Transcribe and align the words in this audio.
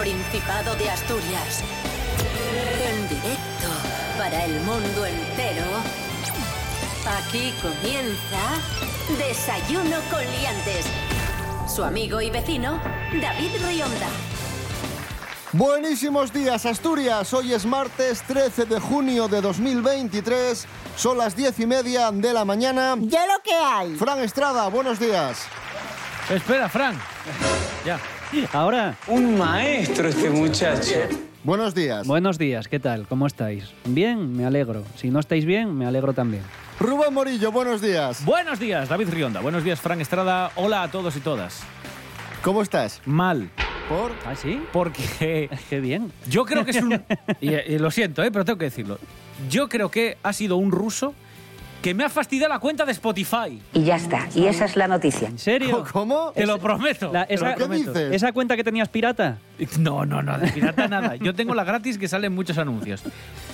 Principado 0.00 0.74
de 0.76 0.88
Asturias. 0.88 1.62
En 2.88 3.06
directo 3.06 3.68
para 4.16 4.46
el 4.46 4.58
mundo 4.60 5.04
entero. 5.04 5.66
Aquí 7.18 7.52
comienza 7.60 9.18
Desayuno 9.18 9.98
con 10.10 10.20
Liantes. 10.20 10.86
Su 11.68 11.84
amigo 11.84 12.22
y 12.22 12.30
vecino, 12.30 12.80
David 13.20 13.50
Rionda. 13.62 14.08
Buenísimos 15.52 16.32
días, 16.32 16.64
Asturias. 16.64 17.34
Hoy 17.34 17.52
es 17.52 17.66
martes 17.66 18.22
13 18.22 18.64
de 18.64 18.80
junio 18.80 19.28
de 19.28 19.42
2023. 19.42 20.66
Son 20.96 21.18
las 21.18 21.36
diez 21.36 21.60
y 21.60 21.66
media 21.66 22.10
de 22.10 22.32
la 22.32 22.46
mañana. 22.46 22.96
Ya 23.00 23.26
lo 23.26 23.42
que 23.42 23.52
hay. 23.54 23.96
Fran 23.96 24.20
Estrada, 24.20 24.66
buenos 24.68 24.98
días. 24.98 25.42
Espera, 26.30 26.70
Fran. 26.70 26.98
Ya. 27.84 28.00
Ahora, 28.52 28.96
Un 29.06 29.36
maestro 29.38 30.08
este 30.08 30.30
muchacho. 30.30 30.94
Buenos 31.42 31.74
días. 31.74 32.06
buenos 32.06 32.38
días, 32.38 32.68
¿qué 32.68 32.78
tal? 32.78 33.06
¿Cómo 33.08 33.26
estáis? 33.26 33.64
Bien, 33.86 34.36
me 34.36 34.44
alegro. 34.44 34.84
Si 34.96 35.10
no 35.10 35.18
estáis 35.20 35.44
bien, 35.44 35.76
me 35.76 35.86
alegro 35.86 36.12
también. 36.12 36.42
Rubén 36.78 37.12
Morillo, 37.14 37.50
buenos 37.50 37.80
días. 37.80 38.24
Buenos 38.24 38.58
días, 38.60 38.88
David 38.88 39.08
Rionda. 39.10 39.40
Buenos 39.40 39.64
días, 39.64 39.80
Fran 39.80 40.00
Estrada. 40.00 40.52
Hola 40.56 40.82
a 40.84 40.90
todos 40.90 41.16
y 41.16 41.20
todas. 41.20 41.62
¿Cómo 42.42 42.62
estás? 42.62 43.00
Mal. 43.06 43.50
¿Por? 43.88 44.12
¿Ah, 44.26 44.36
sí? 44.36 44.62
Porque 44.72 45.50
Qué 45.70 45.80
bien. 45.80 46.12
yo 46.28 46.44
creo 46.44 46.64
que 46.64 46.70
es 46.72 46.82
un... 46.82 47.02
y, 47.40 47.50
y 47.54 47.78
lo 47.78 47.90
siento, 47.90 48.22
¿eh? 48.22 48.30
pero 48.30 48.44
tengo 48.44 48.58
que 48.58 48.66
decirlo. 48.66 48.98
Yo 49.50 49.68
creo 49.68 49.90
que 49.90 50.18
ha 50.22 50.32
sido 50.32 50.56
un 50.56 50.70
ruso 50.70 51.14
que 51.82 51.94
me 51.94 52.04
ha 52.04 52.10
fastidiado 52.10 52.52
la 52.52 52.58
cuenta 52.58 52.84
de 52.84 52.92
Spotify. 52.92 53.60
Y 53.72 53.84
ya 53.84 53.96
está. 53.96 54.28
Y 54.34 54.44
esa 54.46 54.66
es 54.66 54.76
la 54.76 54.86
noticia. 54.86 55.28
¿En 55.28 55.38
serio? 55.38 55.84
¿Cómo? 55.92 56.32
Te 56.34 56.46
lo 56.46 56.58
prometo. 56.58 57.10
La- 57.12 57.22
esa, 57.22 57.50
¿Qué 57.54 57.56
prometo. 57.64 57.92
dices? 57.92 58.12
¿Esa 58.14 58.32
cuenta 58.32 58.54
que 58.56 58.62
tenías 58.64 58.88
pirata? 58.90 59.38
No, 59.78 60.04
no, 60.04 60.22
no, 60.22 60.38
de 60.38 60.48
pirata 60.48 60.88
nada. 60.88 61.16
Yo 61.16 61.34
tengo 61.34 61.54
la 61.54 61.64
gratis 61.64 61.96
que 61.96 62.06
salen 62.08 62.34
muchos 62.34 62.58
anuncios. 62.58 63.02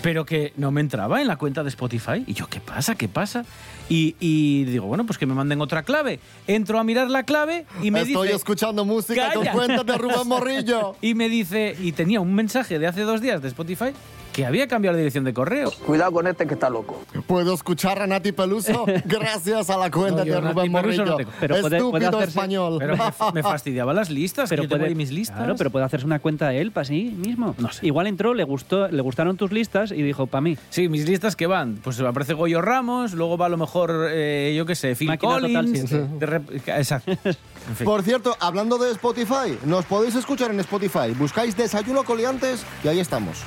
Pero 0.02 0.24
que 0.24 0.52
no 0.56 0.70
me 0.72 0.80
entraba 0.80 1.20
en 1.20 1.28
la 1.28 1.36
cuenta 1.36 1.62
de 1.62 1.68
Spotify. 1.68 2.24
Y 2.26 2.34
yo, 2.34 2.48
¿qué 2.48 2.60
pasa? 2.60 2.94
¿Qué 2.96 3.08
pasa? 3.08 3.44
Y, 3.88 4.16
y 4.18 4.64
digo, 4.64 4.86
bueno, 4.86 5.06
pues 5.06 5.18
que 5.18 5.26
me 5.26 5.34
manden 5.34 5.60
otra 5.60 5.84
clave. 5.84 6.18
Entro 6.48 6.78
a 6.80 6.84
mirar 6.84 7.08
la 7.10 7.22
clave 7.22 7.64
y 7.82 7.90
me 7.92 8.00
Estoy 8.02 8.26
dice... 8.28 8.36
escuchando 8.36 8.84
música 8.84 9.32
con 9.34 9.44
Calla. 9.44 9.52
cuentas 9.52 9.86
de 9.86 9.98
Rubén 9.98 10.26
Morillo. 10.26 10.96
Y 11.00 11.14
me 11.14 11.28
dice, 11.28 11.76
y 11.80 11.92
tenía 11.92 12.20
un 12.20 12.34
mensaje 12.34 12.78
de 12.80 12.86
hace 12.88 13.02
dos 13.02 13.20
días 13.20 13.40
de 13.42 13.48
Spotify 13.48 13.90
que 14.36 14.44
había 14.44 14.68
cambiado 14.68 14.92
la 14.92 14.98
dirección 14.98 15.24
de 15.24 15.32
correo. 15.32 15.70
Cuidado 15.86 16.12
con 16.12 16.26
este 16.26 16.46
que 16.46 16.52
está 16.52 16.68
loco. 16.68 17.00
¿Puedo 17.26 17.54
escuchar 17.54 18.02
a 18.02 18.06
Nati 18.06 18.32
Peluso? 18.32 18.84
Gracias 19.06 19.70
a 19.70 19.78
la 19.78 19.90
cuenta 19.90 20.20
No, 20.20 20.24
yo 20.26 20.34
de 20.34 20.40
Nati 20.42 20.52
Rubén 20.54 20.72
Peluso 20.74 21.04
no 21.06 21.10
Morillo. 21.12 21.16
tengo. 21.16 21.30
Pero 21.40 21.56
Estúpido 21.56 21.90
puede 21.90 22.06
hacerse- 22.06 22.28
español. 22.28 22.76
Pero 22.78 22.96
me, 23.32 23.42
fastidiaba 23.42 23.94
las 23.94 24.10
listas, 24.10 24.50
pero 24.50 24.60
Pero 24.60 24.62
yo 24.64 24.68
tengo 24.76 24.84
puede, 24.84 24.94
mis 24.94 25.10
listas. 25.10 25.38
Claro, 25.38 25.54
pero 25.56 25.70
puede 25.70 25.86
hacerse 25.86 26.04
una 26.04 26.18
cuenta 26.18 26.52
él 26.52 26.70
para 26.70 26.84
sí 26.84 27.14
mismo. 27.16 27.54
No 27.56 27.72
sé. 27.72 27.86
Igual 27.86 28.08
entró, 28.08 28.34
le 28.34 28.44
gustó, 28.44 28.88
le 28.88 29.00
gustaron 29.00 29.38
tus 29.38 29.52
listas 29.52 29.90
y 29.90 30.02
dijo, 30.02 30.26
para 30.26 30.42
mí. 30.42 30.58
Sí, 30.68 30.90
mis 30.90 31.08
listas 31.08 31.34
que 31.34 31.46
van, 31.46 31.76
pues 31.82 31.98
aparece 32.00 32.34
Goyo 32.34 32.60
Ramos, 32.60 33.14
luego 33.14 33.38
va 33.38 33.46
a 33.46 33.48
lo 33.48 33.56
mejor, 33.56 34.08
eh, 34.10 34.52
yo 34.54 34.66
qué 34.66 34.74
sé, 34.74 34.94
Phil 34.96 35.08
Máquina 35.08 35.36
Total 35.36 35.50
Collins. 35.54 35.90
de 35.90 36.26
rep- 36.26 36.62
Exacto. 36.78 37.10
En 37.68 37.74
fin. 37.74 37.84
Por 37.84 38.02
cierto, 38.04 38.36
hablando 38.38 38.78
de 38.78 38.92
Spotify, 38.92 39.58
nos 39.64 39.84
podéis 39.86 40.14
escuchar 40.14 40.52
en 40.52 40.60
Spotify. 40.60 41.10
Buscáis 41.18 41.56
Desayuno 41.56 42.04
Coliantes 42.04 42.64
y 42.84 42.88
ahí 42.88 43.00
estamos. 43.00 43.38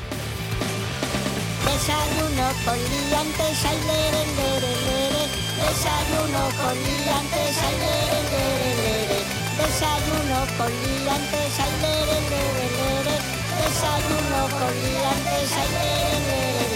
Desayuno 2.49 2.65
con 2.65 2.79
liantes, 2.79 3.65
ay, 3.65 3.77
lere, 3.85 4.25
lere, 4.25 4.73
lere. 4.87 5.23
Desayuno 5.61 6.43
con 6.57 6.75
liantes, 6.81 7.57
ay, 7.61 7.75
lere, 7.77 8.19
lere, 8.31 8.69
lere. 8.81 9.19
Desayuno 9.59 10.39
con 10.57 10.71
liantes, 10.81 11.59
ay, 11.59 11.73
lere, 11.83 12.17
lere, 12.31 12.65
lere. 12.79 13.15
Desayuno 13.61 14.39
con 14.57 14.73
liantes, 14.81 15.49
ay, 15.59 15.69
lere, 15.77 16.17
lere, 16.25 16.73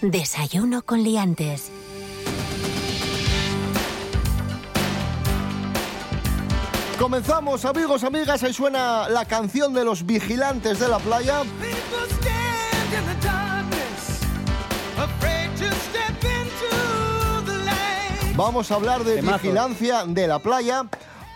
lere. 0.00 0.10
Desayuno 0.18 0.82
con 0.82 1.02
Liantes. 1.02 1.70
Comenzamos, 6.98 7.66
amigos, 7.66 8.02
amigas. 8.02 8.42
Ahí 8.42 8.54
suena 8.54 9.10
la 9.10 9.26
canción 9.26 9.74
de 9.74 9.84
los 9.84 10.06
vigilantes 10.06 10.78
de 10.78 10.88
la 10.88 10.98
playa. 10.98 11.42
Vamos 18.36 18.70
a 18.70 18.74
hablar 18.74 19.02
de 19.02 19.16
Temazo. 19.16 19.38
vigilancia 19.38 20.04
de 20.04 20.28
la 20.28 20.40
playa 20.40 20.84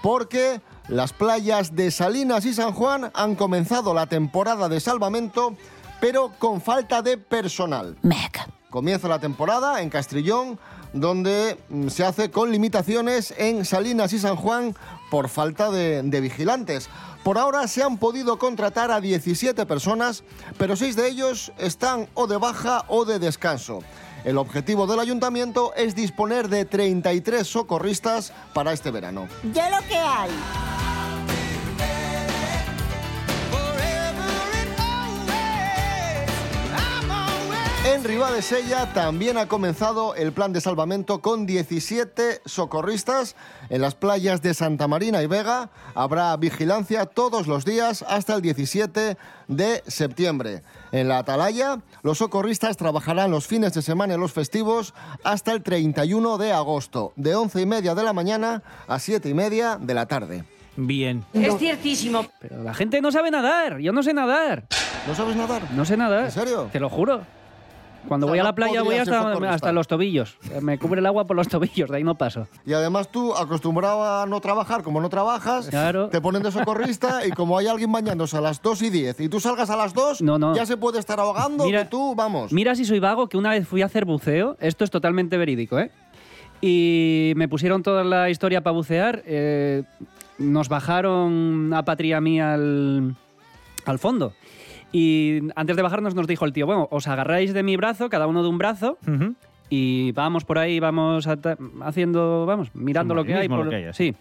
porque 0.02 0.60
las 0.86 1.14
playas 1.14 1.74
de 1.74 1.90
Salinas 1.90 2.44
y 2.44 2.52
San 2.52 2.72
Juan 2.74 3.10
han 3.14 3.36
comenzado 3.36 3.94
la 3.94 4.04
temporada 4.04 4.68
de 4.68 4.80
salvamento, 4.80 5.56
pero 5.98 6.30
con 6.38 6.60
falta 6.60 7.00
de 7.00 7.16
personal. 7.16 7.96
Mec. 8.02 8.46
Comienza 8.68 9.08
la 9.08 9.18
temporada 9.18 9.80
en 9.80 9.88
Castrillón, 9.88 10.58
donde 10.92 11.58
mm, 11.70 11.88
se 11.88 12.04
hace 12.04 12.30
con 12.30 12.52
limitaciones 12.52 13.32
en 13.38 13.64
Salinas 13.64 14.12
y 14.12 14.18
San 14.18 14.36
Juan 14.36 14.76
por 15.10 15.30
falta 15.30 15.70
de, 15.70 16.02
de 16.02 16.20
vigilantes. 16.20 16.90
Por 17.24 17.38
ahora 17.38 17.66
se 17.66 17.82
han 17.82 17.96
podido 17.96 18.38
contratar 18.38 18.90
a 18.90 19.00
17 19.00 19.64
personas, 19.64 20.22
pero 20.58 20.76
seis 20.76 20.96
de 20.96 21.08
ellos 21.08 21.50
están 21.56 22.08
o 22.12 22.26
de 22.26 22.36
baja 22.36 22.84
o 22.88 23.06
de 23.06 23.18
descanso. 23.18 23.82
El 24.24 24.38
objetivo 24.38 24.86
del 24.86 25.00
ayuntamiento 25.00 25.74
es 25.74 25.94
disponer 25.94 26.48
de 26.48 26.64
33 26.64 27.46
socorristas 27.46 28.32
para 28.52 28.72
este 28.72 28.90
verano. 28.90 29.28
Ya 29.52 29.70
lo 29.70 29.86
que 29.86 29.96
hay. 29.96 30.30
En 37.92 38.04
Ribadesella 38.04 38.92
también 38.92 39.36
ha 39.36 39.48
comenzado 39.48 40.14
el 40.14 40.30
plan 40.30 40.52
de 40.52 40.60
salvamento 40.60 41.20
con 41.20 41.44
17 41.44 42.40
socorristas. 42.44 43.34
En 43.68 43.80
las 43.82 43.96
playas 43.96 44.42
de 44.42 44.54
Santa 44.54 44.86
Marina 44.86 45.24
y 45.24 45.26
Vega 45.26 45.70
habrá 45.96 46.36
vigilancia 46.36 47.06
todos 47.06 47.48
los 47.48 47.64
días 47.64 48.04
hasta 48.06 48.36
el 48.36 48.42
17 48.42 49.16
de 49.48 49.82
septiembre. 49.88 50.62
En 50.92 51.08
la 51.08 51.18
Atalaya, 51.18 51.80
los 52.02 52.18
socorristas 52.18 52.76
trabajarán 52.76 53.32
los 53.32 53.48
fines 53.48 53.74
de 53.74 53.82
semana 53.82 54.14
y 54.14 54.18
los 54.18 54.32
festivos 54.32 54.94
hasta 55.24 55.50
el 55.50 55.64
31 55.64 56.38
de 56.38 56.52
agosto, 56.52 57.12
de 57.16 57.34
11 57.34 57.60
y 57.60 57.66
media 57.66 57.96
de 57.96 58.04
la 58.04 58.12
mañana 58.12 58.62
a 58.86 59.00
7 59.00 59.28
y 59.28 59.34
media 59.34 59.78
de 59.80 59.94
la 59.94 60.06
tarde. 60.06 60.44
Bien. 60.76 61.24
Es 61.32 61.58
ciertísimo. 61.58 62.24
Pero 62.40 62.62
la 62.62 62.72
gente 62.72 63.00
no 63.00 63.10
sabe 63.10 63.32
nadar. 63.32 63.80
Yo 63.80 63.92
no 63.92 64.04
sé 64.04 64.14
nadar. 64.14 64.66
¿No 65.08 65.14
sabes 65.16 65.34
nadar? 65.34 65.62
No 65.72 65.84
sé 65.84 65.96
nadar. 65.96 66.26
¿En 66.26 66.30
serio? 66.30 66.68
Te 66.70 66.78
lo 66.78 66.88
juro. 66.88 67.39
Cuando 68.08 68.26
O 68.26 68.28
sea, 68.28 68.32
voy 68.32 68.38
a 68.40 68.44
la 68.44 68.54
playa 68.54 68.82
voy 68.82 68.96
hasta, 68.96 69.32
hasta 69.50 69.72
los 69.72 69.86
tobillos. 69.86 70.36
Me 70.62 70.78
cubre 70.78 71.00
el 71.00 71.06
agua 71.06 71.26
por 71.26 71.36
los 71.36 71.48
tobillos, 71.48 71.90
de 71.90 71.98
ahí 71.98 72.04
no 72.04 72.16
paso. 72.16 72.48
Y 72.66 72.72
además 72.72 73.10
tú, 73.12 73.34
acostumbrado 73.34 74.02
a 74.22 74.26
no 74.26 74.40
trabajar, 74.40 74.82
como 74.82 75.00
no 75.00 75.08
trabajas, 75.08 75.68
Claro. 75.68 76.08
te 76.08 76.20
ponen 76.20 76.42
de 76.42 76.50
socorrista 76.50 77.26
y 77.26 77.30
como 77.30 77.58
hay 77.58 77.66
alguien 77.66 77.92
bañándose 77.92 78.36
a 78.36 78.40
las 78.40 78.60
2 78.62 78.82
y 78.82 78.90
10 78.90 79.20
y 79.20 79.28
tú 79.28 79.38
salgas 79.38 79.70
a 79.70 79.76
las 79.76 79.92
2, 79.94 80.22
No, 80.22 80.38
no. 80.38 80.54
ya 80.56 80.66
se 80.66 80.76
puede 80.76 80.98
estar 80.98 81.20
ahogando 81.20 81.64
Mira- 81.64 81.84
que 81.84 81.90
tú, 81.90 82.14
vamos. 82.14 82.52
Mira 82.52 82.74
si 82.74 82.84
soy 82.84 82.98
vago, 83.00 83.28
que 83.28 83.36
una 83.36 83.50
vez 83.50 83.68
fui 83.68 83.82
a 83.82 83.86
hacer 83.86 84.04
buceo. 84.04 84.56
Esto 84.60 84.84
es 84.84 84.90
totalmente 84.90 85.36
verídico, 85.36 85.78
¿eh? 85.78 85.90
Y 86.62 87.32
me 87.36 87.48
pusieron 87.48 87.82
toda 87.82 88.04
la 88.04 88.28
historia 88.30 88.62
para 88.62 88.74
bucear. 88.74 89.22
eh, 89.26 89.82
nos 90.38 90.70
bajaron 90.70 91.72
a 91.74 91.84
patria 91.84 92.18
mía 92.20 92.54
al, 92.54 93.14
al 93.84 93.98
fondo. 93.98 94.32
Y 94.92 95.40
antes 95.54 95.76
de 95.76 95.82
bajarnos 95.82 96.14
nos 96.14 96.26
dijo 96.26 96.44
el 96.44 96.52
tío, 96.52 96.66
bueno, 96.66 96.88
os 96.90 97.06
agarráis 97.08 97.52
de 97.54 97.62
mi 97.62 97.76
brazo, 97.76 98.08
cada 98.08 98.26
uno 98.26 98.42
de 98.42 98.48
un 98.48 98.58
brazo, 98.58 98.98
y 99.68 100.10
vamos 100.12 100.44
por 100.44 100.58
ahí, 100.58 100.80
vamos 100.80 101.28
haciendo, 101.82 102.44
vamos, 102.46 102.70
mirando 102.74 103.14
lo 103.14 103.24
que 103.24 103.34
hay. 103.34 103.46
Submarinismo, 103.46 103.56
por- 103.56 103.64
lo 103.66 103.70
que 103.70 103.76
haya, 103.76 103.92
sí. 103.92 104.14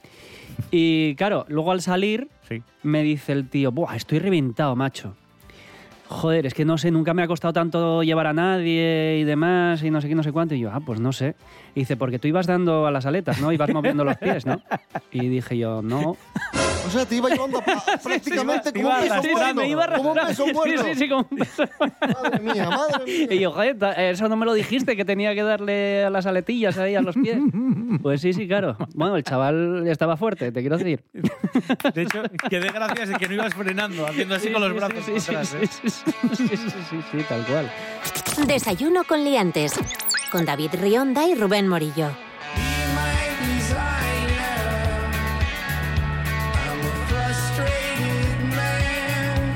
Y 0.71 1.15
claro, 1.15 1.45
luego 1.47 1.71
al 1.71 1.81
salir 1.81 2.27
Sí. 2.47 2.61
me 2.83 3.01
dice 3.03 3.31
el 3.31 3.49
tío, 3.49 3.71
Buah, 3.71 3.95
estoy 3.95 4.19
reventado, 4.19 4.75
macho. 4.75 5.15
Joder, 6.07 6.47
es 6.47 6.55
que 6.55 6.65
no 6.65 6.77
sé, 6.79 6.89
nunca 6.89 7.13
me 7.13 7.21
ha 7.21 7.27
costado 7.27 7.53
tanto 7.53 8.01
llevar 8.01 8.25
a 8.25 8.33
nadie 8.33 9.19
y 9.19 9.23
demás 9.25 9.83
y 9.83 9.91
no 9.91 10.01
sé 10.01 10.07
qué, 10.09 10.15
no 10.15 10.23
sé 10.23 10.31
cuánto. 10.31 10.55
Y 10.55 10.59
yo, 10.59 10.71
ah, 10.73 10.79
pues 10.79 10.99
no 10.99 11.11
sé. 11.11 11.35
Y 11.79 11.83
dice, 11.83 11.95
porque 11.95 12.19
tú 12.19 12.27
ibas 12.27 12.45
dando 12.45 12.85
a 12.87 12.91
las 12.91 13.05
aletas, 13.05 13.39
¿no? 13.39 13.53
Ibas 13.53 13.69
moviendo 13.69 14.03
los 14.03 14.17
pies, 14.17 14.45
¿no? 14.45 14.61
Y 15.13 15.29
dije 15.29 15.57
yo, 15.57 15.81
no. 15.81 16.17
O 16.85 16.89
sea, 16.91 17.05
te 17.05 17.15
iba 17.15 17.29
llevando 17.29 17.61
prácticamente 18.03 18.73
te 18.73 18.81
como 18.81 18.93
un 18.93 19.01
peso 19.01 19.21
muerto. 19.31 19.53
me 19.55 19.69
iba 19.69 19.95
Como 19.95 20.11
un 20.11 20.17
peso 20.27 20.47
muerto. 20.47 20.83
Sí, 20.83 20.89
sí, 20.93 20.99
sí, 20.99 21.09
como 21.09 21.25
un 21.31 21.37
peso 21.37 21.63
Madre 22.21 22.39
mía, 22.41 22.69
madre 22.69 23.05
mía. 23.05 23.27
Y 23.33 23.39
yo, 23.39 23.51
joder, 23.53 23.77
eso 23.97 24.27
no 24.27 24.35
me 24.35 24.45
lo 24.45 24.53
dijiste, 24.53 24.97
que 24.97 25.05
tenía 25.05 25.33
que 25.33 25.43
darle 25.43 26.03
a 26.03 26.09
las 26.09 26.25
aletillas 26.25 26.77
ahí 26.77 26.95
a 26.95 27.01
los 27.01 27.15
pies. 27.15 27.37
Pues 28.01 28.21
sí, 28.21 28.33
sí, 28.33 28.47
claro. 28.47 28.77
Bueno, 28.93 29.15
el 29.17 29.23
chaval 29.23 29.85
estaba 29.87 30.15
fuerte, 30.15 30.51
te 30.51 30.61
quiero 30.61 30.77
decir. 30.77 31.03
De 31.93 32.03
hecho, 32.03 32.23
que 32.49 32.59
de 32.59 32.69
gracias 32.69 33.09
de 33.09 33.15
que 33.15 33.27
no 33.27 33.33
ibas 33.33 33.53
frenando, 33.53 34.05
haciendo 34.05 34.35
así 34.35 34.49
con 34.51 34.61
los 34.61 34.73
brazos 34.73 35.03
Sí, 35.05 35.19
sí, 35.19 35.31
atrás, 35.31 35.49
sí, 35.49 35.57
¿eh? 35.61 35.67
sí, 35.67 35.89
sí, 35.89 36.47
sí, 36.47 36.57
sí, 36.57 36.69
sí, 36.89 36.97
sí, 37.11 37.17
tal 37.27 37.45
cual. 37.45 37.69
Desayuno 38.47 39.03
con 39.03 39.23
liantes. 39.23 39.73
Con 40.31 40.45
David 40.45 40.75
Rionda 40.79 41.27
y 41.27 41.33
Rubén 41.33 41.67
Morillo. 41.67 42.11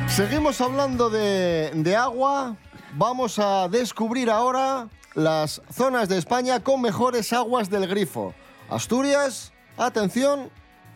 Seguimos 0.08 0.62
hablando 0.62 1.10
de, 1.10 1.72
de 1.74 1.96
agua. 1.96 2.56
Vamos 2.94 3.40
a 3.40 3.68
descubrir 3.68 4.30
ahora 4.30 4.88
las 5.16 5.62
zonas 5.72 6.10
de 6.10 6.18
España 6.18 6.60
con 6.60 6.82
mejores 6.82 7.34
aguas 7.34 7.70
del 7.70 7.88
grifo. 7.88 8.34
Asturias, 8.70 9.54
atención, 9.78 10.50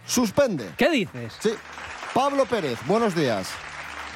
suspende. 0.05 0.69
¿Qué 0.77 0.89
dices? 0.89 1.33
Sí. 1.39 1.51
Pablo 2.13 2.45
Pérez, 2.45 2.79
buenos 2.87 3.15
días. 3.15 3.49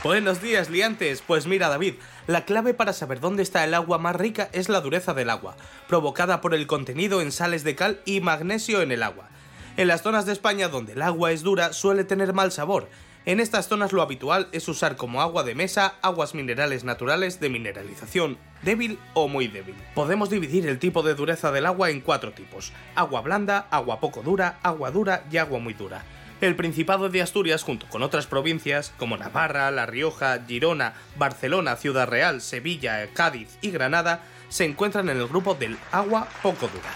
Buenos 0.03 0.41
días, 0.41 0.69
liantes. 0.71 1.21
Pues 1.21 1.45
mira, 1.45 1.69
David, 1.69 1.95
la 2.31 2.45
clave 2.45 2.73
para 2.73 2.93
saber 2.93 3.19
dónde 3.19 3.43
está 3.43 3.63
el 3.63 3.73
agua 3.73 3.97
más 3.97 4.15
rica 4.15 4.49
es 4.53 4.69
la 4.69 4.81
dureza 4.81 5.13
del 5.13 5.29
agua, 5.29 5.57
provocada 5.87 6.39
por 6.39 6.53
el 6.53 6.65
contenido 6.67 7.21
en 7.21 7.31
sales 7.31 7.63
de 7.63 7.75
cal 7.75 7.99
y 8.05 8.21
magnesio 8.21 8.81
en 8.81 8.91
el 8.91 9.03
agua. 9.03 9.29
En 9.77 9.87
las 9.87 10.01
zonas 10.01 10.25
de 10.25 10.33
España 10.33 10.69
donde 10.69 10.93
el 10.93 11.01
agua 11.01 11.31
es 11.31 11.43
dura 11.43 11.73
suele 11.73 12.03
tener 12.03 12.33
mal 12.33 12.51
sabor. 12.51 12.87
En 13.25 13.39
estas 13.39 13.67
zonas 13.67 13.91
lo 13.91 14.01
habitual 14.01 14.47
es 14.51 14.67
usar 14.67 14.95
como 14.95 15.21
agua 15.21 15.43
de 15.43 15.55
mesa 15.55 15.95
aguas 16.01 16.33
minerales 16.33 16.83
naturales 16.83 17.39
de 17.39 17.49
mineralización 17.49 18.37
débil 18.63 18.97
o 19.13 19.27
muy 19.27 19.47
débil. 19.47 19.75
Podemos 19.93 20.29
dividir 20.29 20.67
el 20.67 20.79
tipo 20.79 21.03
de 21.03 21.13
dureza 21.13 21.51
del 21.51 21.65
agua 21.65 21.89
en 21.89 22.01
cuatro 22.01 22.31
tipos: 22.31 22.73
agua 22.95 23.21
blanda, 23.21 23.67
agua 23.69 23.99
poco 23.99 24.23
dura, 24.23 24.57
agua 24.63 24.89
dura 24.91 25.23
y 25.31 25.37
agua 25.37 25.59
muy 25.59 25.73
dura. 25.73 26.03
El 26.41 26.55
Principado 26.55 27.07
de 27.07 27.21
Asturias, 27.21 27.61
junto 27.61 27.87
con 27.87 28.01
otras 28.01 28.25
provincias 28.25 28.91
como 28.97 29.15
Navarra, 29.15 29.69
La 29.69 29.85
Rioja, 29.85 30.39
Girona, 30.47 30.95
Barcelona, 31.15 31.75
Ciudad 31.75 32.07
Real, 32.07 32.41
Sevilla, 32.41 33.07
Cádiz 33.13 33.59
y 33.61 33.69
Granada, 33.69 34.23
se 34.49 34.65
encuentran 34.65 35.07
en 35.09 35.17
el 35.17 35.27
grupo 35.27 35.53
del 35.53 35.77
agua 35.91 36.27
poco 36.41 36.67
dura. 36.67 36.89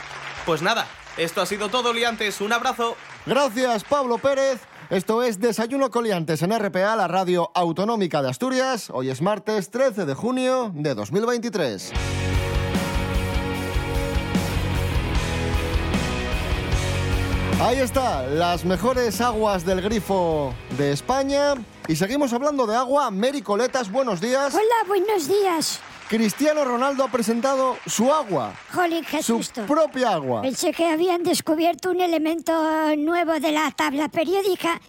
Pues 0.47 0.63
nada, 0.63 0.88
esto 1.15 1.42
ha 1.42 1.45
sido 1.45 1.69
todo, 1.69 1.94
liantes. 1.94 2.42
Un 2.42 2.53
abrazo. 2.53 2.97
Gracias, 3.27 3.83
Pablo 3.83 4.18
Pérez. 4.18 4.62
Esto 4.89 5.21
es 5.21 5.39
Desayuno 5.39 5.92
Coliantes 5.92 6.42
en 6.42 6.57
RPA, 6.57 6.95
la 6.95 7.07
radio 7.07 7.51
autonómica 7.53 8.24
de 8.24 8.30
Asturias. 8.30 8.89
Hoy 8.92 9.12
es 9.12 9.21
martes 9.21 9.69
13 9.69 10.06
de 10.06 10.13
junio 10.15 10.71
de 10.74 10.95
2023. 10.95 11.94
Ahí 17.62 17.80
está, 17.80 18.24
las 18.28 18.66
mejores 18.66 19.22
aguas 19.22 19.66
del 19.66 19.81
grifo 19.81 20.54
de 20.78 20.92
España. 20.92 21.54
Y 21.88 21.96
seguimos 21.96 22.34
hablando 22.34 22.68
de 22.68 22.75
agua. 22.75 23.10
Mary 23.12 23.42
Coletas, 23.42 23.90
buenos 23.92 24.19
días. 24.22 24.54
Hola, 24.54 24.88
buenos 24.88 25.28
días. 25.28 25.80
Cristiano 26.10 26.63
Ronaldo 26.66 27.04
ha 27.04 27.07
presentado 27.07 27.78
su 27.88 28.13
agua, 28.13 28.54
Jolín, 28.72 29.04
qué 29.10 29.24
su 29.24 29.38
susto. 29.38 29.66
propia 29.66 30.12
agua. 30.13 30.44
Pensé 30.44 30.72
que 30.72 30.86
habían 30.88 31.24
descubierto 31.24 31.90
un 31.90 32.00
elemento 32.00 32.54
nuevo 32.98 33.34
de 33.40 33.52
la 33.52 33.72
tabla 33.72 34.10
periódica. 34.10 34.80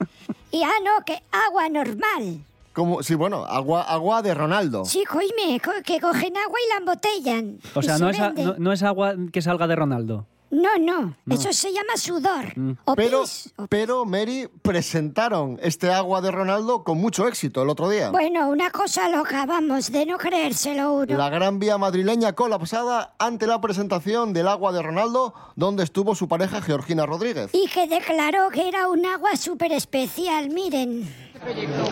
Y 0.51 0.63
ah, 0.63 0.71
no, 0.85 1.05
que 1.07 1.23
agua 1.49 1.71
normal. 1.71 2.41
Como, 2.75 3.03
sí, 3.03 3.15
bueno, 3.15 3.47
agua, 3.47 3.83
agua 3.85 4.21
de 4.21 4.35
Ronaldo. 4.35 4.85
Sí, 4.85 5.05
coime, 5.05 5.59
co- 5.65 5.71
que 5.83 5.99
cogen 6.01 6.37
agua 6.37 6.59
y 6.67 6.69
la 6.71 6.77
embotellan. 6.81 7.59
O 7.75 7.81
sea, 7.81 7.97
se 7.97 8.03
no 8.03 8.11
es, 8.11 8.21
a- 8.21 8.33
no, 8.33 8.55
no 8.59 8.73
es 8.75 8.83
agua 8.83 9.15
que 9.33 9.41
salga 9.41 9.67
de 9.67 9.77
Ronaldo. 9.77 10.27
No, 10.56 10.79
no, 10.79 11.14
eso 11.29 11.53
se 11.53 11.70
llama 11.70 11.97
sudor. 11.99 12.47
O 12.87 12.94
Pero, 12.94 13.20
pis. 13.23 13.53
o- 13.56 13.67
pero, 13.67 14.05
Mary, 14.06 14.49
presentaron 14.62 15.58
este 15.62 15.91
agua 15.93 16.23
de 16.23 16.31
Ronaldo 16.31 16.82
con 16.82 16.97
mucho 16.99 17.29
éxito 17.29 17.62
el 17.62 17.69
otro 17.69 17.91
día. 17.91 18.11
Bueno, 18.11 18.49
una 18.49 18.70
cosa 18.70 19.11
loca, 19.11 19.44
vamos, 19.44 19.93
de 19.93 20.06
no 20.06 20.17
creérselo 20.17 20.94
uno. 20.94 21.14
La 21.19 21.29
Gran 21.29 21.58
Vía 21.58 21.76
madrileña 21.76 22.32
colapsada 22.32 23.14
ante 23.19 23.47
la 23.47 23.61
presentación 23.61 24.32
del 24.32 24.49
agua 24.49 24.73
de 24.73 24.81
Ronaldo, 24.81 25.35
donde 25.56 25.85
estuvo 25.85 26.14
su 26.14 26.26
pareja 26.26 26.62
Georgina 26.62 27.05
Rodríguez. 27.05 27.50
Y 27.53 27.69
que 27.69 27.87
declaró 27.87 28.49
que 28.49 28.67
era 28.67 28.88
un 28.88 29.05
agua 29.05 29.37
súper 29.37 29.73
especial, 29.73 30.49
miren. 30.49 31.06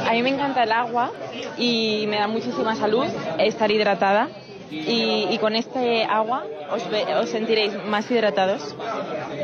A 0.08 0.12
mí 0.12 0.22
me 0.22 0.30
encanta 0.30 0.62
el 0.62 0.72
agua 0.72 1.12
y 1.58 2.06
me 2.08 2.16
da 2.16 2.28
muchísima 2.28 2.74
salud 2.76 3.04
estar 3.38 3.70
hidratada. 3.70 4.30
Y, 4.70 5.28
y 5.30 5.38
con 5.38 5.54
este 5.56 6.04
agua 6.04 6.44
os, 6.70 6.88
ve- 6.90 7.14
os 7.16 7.28
sentiréis 7.30 7.72
más 7.86 8.10
hidratados 8.10 8.74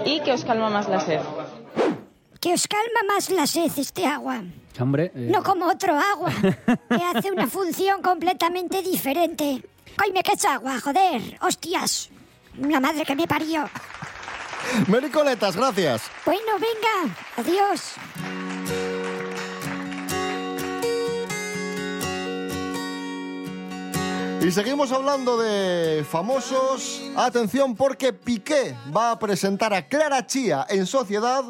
y 0.04 0.20
que 0.20 0.32
os 0.32 0.44
calma 0.44 0.70
más 0.70 0.88
la 0.88 1.00
sed. 1.00 1.20
Que 2.40 2.54
os 2.54 2.66
calma 2.66 3.00
más 3.14 3.30
la 3.30 3.46
sed 3.46 3.70
este 3.76 4.06
agua. 4.06 4.42
Hombre, 4.80 5.12
eh, 5.14 5.28
No 5.30 5.42
como 5.42 5.66
otro 5.66 5.94
agua, 5.98 6.32
que 6.88 7.02
hace 7.04 7.30
una 7.30 7.46
función 7.46 8.00
completamente 8.02 8.80
diferente. 8.82 9.62
Coime, 9.96 10.22
que 10.22 10.32
es 10.32 10.44
agua, 10.46 10.80
joder, 10.80 11.20
hostias. 11.42 12.08
La 12.58 12.80
madre 12.80 13.04
que 13.04 13.14
me 13.14 13.26
parió. 13.26 13.68
Mary 14.86 15.10
Coletas, 15.10 15.56
gracias. 15.56 16.02
Bueno, 16.24 16.52
venga, 16.54 17.14
adiós. 17.36 17.92
Y 24.42 24.50
seguimos 24.52 24.90
hablando 24.90 25.36
de 25.38 26.02
famosos. 26.02 27.02
Atención 27.14 27.76
porque 27.76 28.14
Piqué 28.14 28.74
va 28.94 29.12
a 29.12 29.18
presentar 29.18 29.74
a 29.74 29.86
Clara 29.86 30.26
Chía 30.26 30.66
en 30.70 30.86
Sociedad 30.86 31.44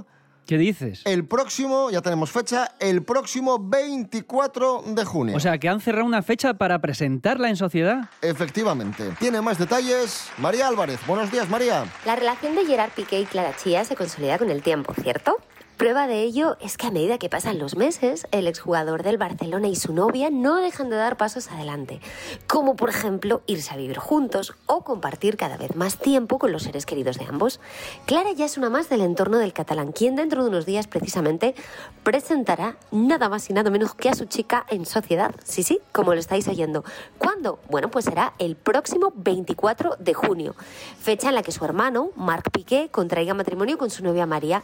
¿qué 0.45 0.59
dices? 0.59 1.03
el 1.05 1.25
próximo, 1.25 1.91
ya 1.93 2.03
tenemos 2.03 2.33
fecha, 2.33 2.73
el 2.81 3.05
próximo 3.05 3.59
24 3.61 4.83
de 4.89 5.05
junio. 5.05 5.37
O 5.37 5.41
sea, 5.41 5.59
que 5.59 5.69
han 5.69 5.81
cerrado 5.81 6.05
una 6.05 6.23
fecha 6.23 6.55
para 6.55 6.81
presentarla 6.81 7.49
en 7.49 7.55
sociedad. 7.55 8.11
Efectivamente. 8.23 9.05
Tiene 9.21 9.41
más 9.41 9.59
detalles 9.59 10.29
María 10.39 10.67
Álvarez. 10.67 10.99
Buenos 11.07 11.31
días, 11.31 11.49
María. 11.49 11.85
La 12.05 12.17
relación 12.17 12.57
de 12.57 12.67
Gerard 12.67 12.91
Piqué 12.91 13.21
y 13.21 13.25
Clara 13.25 13.55
Chía 13.57 13.85
se 13.85 13.95
consolida 13.95 14.37
con 14.37 14.51
el 14.51 14.63
tiempo, 14.63 14.93
¿cierto? 15.01 15.37
Prueba 15.81 16.07
de 16.07 16.21
ello 16.21 16.59
es 16.61 16.77
que 16.77 16.89
a 16.89 16.91
medida 16.91 17.17
que 17.17 17.31
pasan 17.31 17.59
los 17.59 17.75
meses, 17.75 18.27
el 18.33 18.47
exjugador 18.47 19.03
del 19.03 19.17
Barcelona 19.17 19.67
y 19.69 19.77
su 19.77 19.95
novia 19.95 20.29
no 20.31 20.57
dejan 20.57 20.91
de 20.91 20.97
dar 20.97 21.17
pasos 21.17 21.51
adelante, 21.51 22.03
como 22.47 22.77
por 22.77 22.91
ejemplo 22.91 23.41
irse 23.47 23.73
a 23.73 23.79
vivir 23.79 23.97
juntos 23.97 24.53
o 24.67 24.85
compartir 24.85 25.39
cada 25.39 25.57
vez 25.57 25.77
más 25.77 25.97
tiempo 25.97 26.39
con 26.39 26.53
los 26.53 26.65
seres 26.65 26.85
queridos 26.85 27.17
de 27.17 27.25
ambos. 27.25 27.61
Clara 28.05 28.31
ya 28.33 28.45
es 28.45 28.59
una 28.59 28.69
más 28.69 28.91
del 28.91 29.01
entorno 29.01 29.39
del 29.39 29.55
catalán, 29.55 29.93
quien 29.93 30.17
dentro 30.17 30.43
de 30.43 30.51
unos 30.51 30.67
días 30.67 30.87
precisamente 30.87 31.55
presentará 32.03 32.77
nada 32.91 33.31
más 33.31 33.49
y 33.49 33.55
nada 33.55 33.71
menos 33.71 33.95
que 33.95 34.11
a 34.11 34.15
su 34.15 34.27
chica 34.27 34.67
en 34.69 34.85
sociedad. 34.85 35.35
Sí, 35.45 35.63
sí, 35.63 35.81
como 35.93 36.13
lo 36.13 36.21
estáis 36.21 36.47
oyendo. 36.47 36.85
¿Cuándo? 37.17 37.59
Bueno, 37.71 37.91
pues 37.91 38.05
será 38.05 38.35
el 38.39 38.55
próximo 38.55 39.15
24 39.17 39.97
de 39.99 40.13
junio, 40.13 40.55
fecha 41.01 41.31
en 41.31 41.37
la 41.37 41.43
que 41.43 41.53
su 41.53 41.65
hermano, 41.65 42.11
Marc 42.17 42.51
Piqué, 42.51 42.91
contraiga 42.91 43.33
matrimonio 43.33 43.79
con 43.79 43.89
su 43.89 44.05
novia 44.05 44.27
María, 44.27 44.63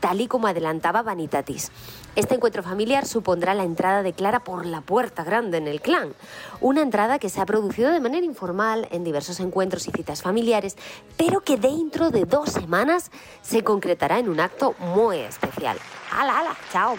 tal 0.00 0.20
y 0.22 0.26
como 0.26 0.48
adelantaba 0.50 1.02
Vanitatis. 1.02 1.70
Este 2.16 2.34
encuentro 2.34 2.62
familiar 2.62 3.06
supondrá 3.06 3.54
la 3.54 3.64
entrada 3.64 4.02
de 4.02 4.12
Clara 4.12 4.44
por 4.44 4.66
la 4.66 4.80
puerta 4.80 5.24
grande 5.24 5.58
en 5.58 5.68
el 5.68 5.80
clan, 5.80 6.14
una 6.60 6.82
entrada 6.82 7.18
que 7.18 7.28
se 7.28 7.40
ha 7.40 7.46
producido 7.46 7.90
de 7.90 8.00
manera 8.00 8.26
informal 8.26 8.88
en 8.90 9.04
diversos 9.04 9.40
encuentros 9.40 9.86
y 9.88 9.90
citas 9.90 10.22
familiares, 10.22 10.76
pero 11.16 11.40
que 11.40 11.56
dentro 11.56 12.10
de 12.10 12.24
dos 12.24 12.50
semanas 12.50 13.10
se 13.42 13.64
concretará 13.64 14.18
en 14.18 14.28
un 14.28 14.40
acto 14.40 14.74
muy 14.78 15.18
especial. 15.18 15.78
¡Hala, 16.12 16.38
hala! 16.38 16.56
¡Chao! 16.72 16.96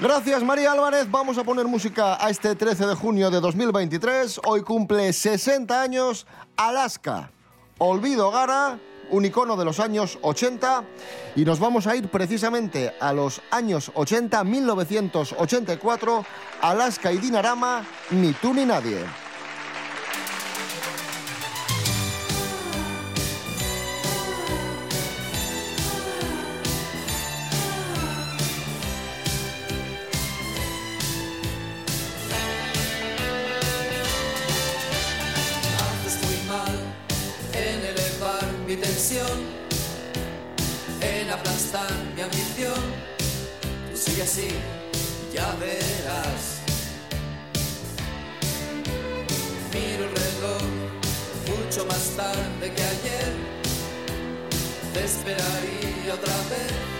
Gracias, 0.00 0.42
María 0.42 0.72
Álvarez. 0.72 1.10
Vamos 1.10 1.38
a 1.38 1.44
poner 1.44 1.66
música 1.66 2.24
a 2.24 2.30
este 2.30 2.54
13 2.54 2.86
de 2.86 2.94
junio 2.94 3.30
de 3.30 3.40
2023. 3.40 4.40
Hoy 4.44 4.62
cumple 4.62 5.12
60 5.12 5.80
años 5.80 6.26
Alaska. 6.56 7.30
Olvido 7.78 8.30
Gara, 8.32 8.80
un 9.10 9.24
icono 9.24 9.56
de 9.56 9.64
los 9.64 9.80
años 9.80 10.18
80. 10.22 10.84
Y 11.36 11.44
nos 11.44 11.58
vamos 11.58 11.86
a 11.86 11.96
ir 11.96 12.08
precisamente 12.08 12.94
a 13.00 13.12
los 13.12 13.40
años 13.50 13.90
80, 13.94 14.42
1984. 14.44 16.24
Alaska 16.60 17.12
y 17.12 17.18
Dinarama, 17.18 17.84
ni 18.10 18.32
tú 18.32 18.52
ni 18.54 18.64
nadie. 18.64 19.27
Tú 42.38 43.96
sigue 43.96 44.22
así, 44.22 44.48
ya 45.32 45.52
verás. 45.56 46.60
Miro 49.72 50.04
el 50.04 50.10
reloj 50.10 50.62
mucho 51.48 51.84
más 51.86 52.10
tarde 52.16 52.72
que 52.74 52.82
ayer. 52.82 53.32
Te 54.94 55.04
esperaría 55.04 56.14
otra 56.14 56.36
vez. 56.50 56.97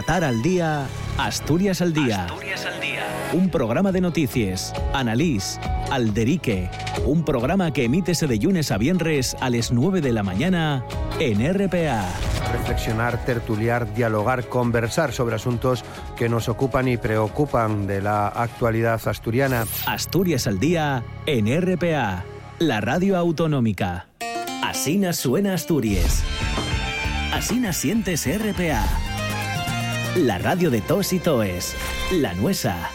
Para 0.00 0.16
atar 0.16 0.24
al 0.30 0.40
día, 0.40 0.86
Asturias 1.18 1.82
al 1.82 1.92
día. 1.92 2.26
Un 3.34 3.50
programa 3.50 3.92
de 3.92 4.00
noticias, 4.00 4.72
Analís, 4.94 5.60
Alderique, 5.90 6.70
un 7.04 7.22
programa 7.22 7.70
que 7.70 7.84
emítese 7.84 8.26
de 8.26 8.38
lunes 8.38 8.70
a 8.70 8.78
viernes 8.78 9.36
a 9.40 9.50
las 9.50 9.72
9 9.72 10.00
de 10.00 10.14
la 10.14 10.22
mañana 10.22 10.86
en 11.18 11.40
RPA. 11.52 12.08
Reflexionar, 12.50 13.26
tertuliar, 13.26 13.92
dialogar, 13.92 14.48
conversar 14.48 15.12
sobre 15.12 15.34
asuntos 15.34 15.84
que 16.16 16.30
nos 16.30 16.48
ocupan 16.48 16.88
y 16.88 16.96
preocupan 16.96 17.86
de 17.86 18.00
la 18.00 18.28
actualidad 18.28 19.06
asturiana. 19.06 19.66
Asturias 19.84 20.46
al 20.46 20.58
día 20.58 21.04
en 21.26 21.46
RPA, 21.60 22.24
la 22.58 22.80
radio 22.80 23.18
autonómica. 23.18 24.06
Asina 24.62 25.12
suena 25.12 25.52
Asturias. 25.52 26.22
Asina 27.34 27.74
sientes 27.74 28.26
RPA. 28.26 29.09
La 30.16 30.38
radio 30.38 30.72
de 30.72 30.80
tos 30.80 31.12
y 31.12 31.20
toes. 31.20 31.76
La 32.10 32.34
nuesa. 32.34 32.90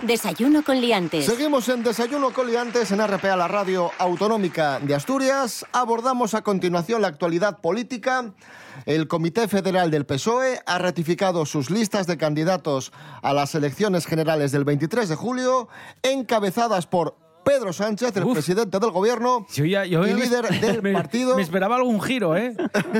Desayuno 0.00 0.64
con 0.64 0.80
liantes. 0.80 1.26
Seguimos 1.26 1.68
en 1.68 1.82
Desayuno 1.82 2.32
con 2.32 2.46
Liantes 2.46 2.90
en 2.92 3.06
RPA, 3.06 3.36
la 3.36 3.46
radio 3.46 3.90
autonómica 3.98 4.80
de 4.80 4.94
Asturias. 4.94 5.66
Abordamos 5.72 6.32
a 6.32 6.40
continuación 6.40 7.02
la 7.02 7.08
actualidad 7.08 7.60
política. 7.60 8.32
El 8.86 9.06
Comité 9.06 9.48
Federal 9.48 9.90
del 9.90 10.06
PSOE 10.06 10.62
ha 10.64 10.78
ratificado 10.78 11.44
sus 11.44 11.68
listas 11.68 12.06
de 12.06 12.16
candidatos 12.16 12.92
a 13.20 13.34
las 13.34 13.54
elecciones 13.54 14.06
generales 14.06 14.50
del 14.50 14.64
23 14.64 15.10
de 15.10 15.14
julio, 15.14 15.68
encabezadas 16.02 16.86
por 16.86 17.18
Pedro 17.44 17.72
Sánchez, 17.72 18.16
el 18.16 18.26
presidente 18.28 18.78
del 18.78 18.90
gobierno 18.90 19.46
Yo 19.52 19.64
ya, 19.64 19.84
yo 19.84 20.06
y 20.06 20.14
me- 20.14 20.20
líder 20.20 20.48
del 20.60 20.82
me- 20.82 20.92
partido. 20.92 21.36
Me 21.36 21.42
esperaba 21.42 21.76
algún 21.76 22.00
giro, 22.00 22.36
¿eh? 22.36 22.54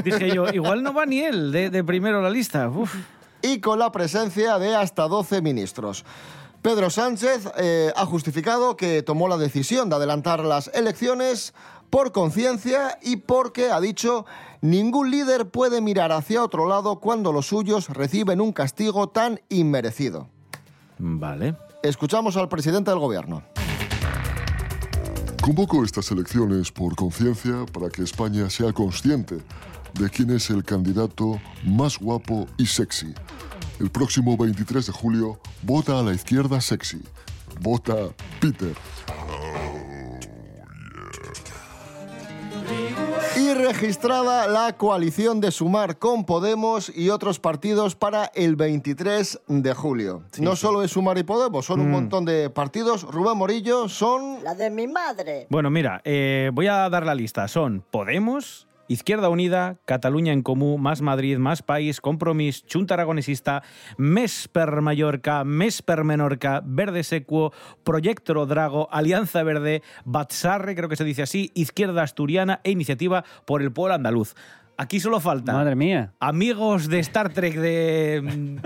Dije 0.05 0.35
yo, 0.35 0.49
igual 0.49 0.83
no 0.83 0.93
va 0.95 1.07
ni 1.07 1.21
él 1.21 1.53
de, 1.53 1.71
de 1.71 1.85
primero 1.85 2.21
la 2.23 2.31
lista. 2.31 2.69
Uf. 2.69 2.95
y 3.43 3.61
con 3.61 3.79
la 3.79 3.91
presencia 3.93 4.59
de 4.59 4.75
hasta 4.75 5.09
12 5.09 5.41
ministros. 5.43 6.05
Pedro 6.63 6.91
Sánchez 6.91 7.49
eh, 7.57 7.91
ha 7.97 8.05
justificado 8.05 8.77
que 8.77 9.03
tomó 9.03 9.29
la 9.29 9.39
decisión 9.39 9.89
de 9.89 9.97
adelantar 9.97 10.41
las 10.45 10.69
elecciones 10.75 11.55
por 11.89 12.13
conciencia 12.13 12.99
y 13.03 13.17
porque, 13.17 13.71
ha 13.71 13.81
dicho, 13.81 14.27
ningún 14.61 15.11
líder 15.11 15.49
puede 15.49 15.81
mirar 15.81 16.13
hacia 16.13 16.45
otro 16.45 16.69
lado 16.69 17.01
cuando 17.01 17.33
los 17.33 17.47
suyos 17.47 17.89
reciben 17.89 18.41
un 18.43 18.53
castigo 18.53 19.09
tan 19.09 19.41
inmerecido. 19.49 20.29
Vale. 20.99 21.57
Escuchamos 21.83 22.37
al 22.37 22.51
presidente 22.51 22.91
del 22.91 23.01
gobierno. 23.01 23.43
Convoco 25.41 25.83
estas 25.83 26.11
elecciones 26.11 26.71
por 26.71 26.95
conciencia 26.95 27.65
para 27.73 27.89
que 27.89 28.03
España 28.03 28.51
sea 28.51 28.75
consciente 28.75 29.39
de 29.95 30.11
quién 30.11 30.31
es 30.31 30.51
el 30.51 30.63
candidato 30.63 31.41
más 31.65 31.99
guapo 31.99 32.47
y 32.59 32.67
sexy. 32.67 33.15
El 33.81 33.91
próximo 33.91 34.37
23 34.37 34.87
de 34.87 34.93
julio, 34.93 35.41
vota 35.63 35.99
a 35.99 36.03
la 36.03 36.13
izquierda 36.13 36.61
sexy. 36.61 37.01
Vota 37.63 37.97
Peter. 38.39 38.77
Registrada 43.73 44.49
la 44.49 44.77
coalición 44.77 45.41
de 45.41 45.53
Sumar 45.53 45.97
con 45.99 46.25
Podemos 46.25 46.91
y 46.93 47.11
otros 47.11 47.39
partidos 47.39 47.95
para 47.95 48.25
el 48.35 48.57
23 48.57 49.41
de 49.47 49.75
julio. 49.75 50.23
no 50.41 50.57
solo 50.57 50.83
es 50.83 50.91
Sumar 50.91 51.19
y 51.19 51.23
Podemos, 51.23 51.67
son 51.67 51.79
un 51.81 51.89
Mm. 51.89 51.93
montón 51.93 52.25
de 52.25 52.51
partidos. 52.51 53.03
Rubén 53.05 53.37
Morillo 53.39 53.89
son... 53.89 54.43
La 54.43 54.55
de 54.57 54.71
mi 54.71 54.89
madre. 54.89 55.47
Bueno, 55.51 55.71
mira, 55.71 56.01
eh, 56.05 56.51
voy 56.53 56.67
a 56.67 56.89
dar 56.91 57.07
la 57.07 57.15
lista. 57.15 57.47
Son 57.47 57.85
Podemos, 57.93 58.67
Izquierda 58.91 59.29
Unida, 59.29 59.79
Cataluña 59.85 60.33
en 60.33 60.43
Comú, 60.43 60.77
Más 60.77 61.01
Madrid, 61.01 61.39
Más 61.39 61.63
País, 61.63 62.01
Compromís, 62.01 62.65
Junta 62.69 62.95
Aragonesista, 62.95 63.63
Mes 63.97 64.49
per 64.49 64.81
Mallorca, 64.81 65.45
Mes 65.45 65.81
per 65.81 66.03
Menorca, 66.03 66.61
Verde 66.65 67.05
Secuo, 67.05 67.53
Proyecto 67.85 68.47
Drago, 68.47 68.89
Alianza 68.91 69.45
Verde, 69.45 69.85
Batsarre, 70.05 70.75
creo 70.75 70.89
que 70.89 70.97
se 70.97 71.05
dice 71.05 71.23
así, 71.23 71.53
Izquierda 71.55 72.03
Asturiana 72.03 72.61
e 72.65 72.73
Iniciativa 72.73 73.25
por 73.45 73.63
el 73.63 73.71
Pueblo 73.71 73.95
Andaluz. 73.95 74.35
Aquí 74.83 74.99
solo 74.99 75.21
falta. 75.21 75.53
Madre 75.53 75.77
mía. 75.77 76.15
Amigos 76.21 76.89
de 76.89 77.01
Star 77.01 77.31
Trek 77.35 77.55
de, 77.55 78.23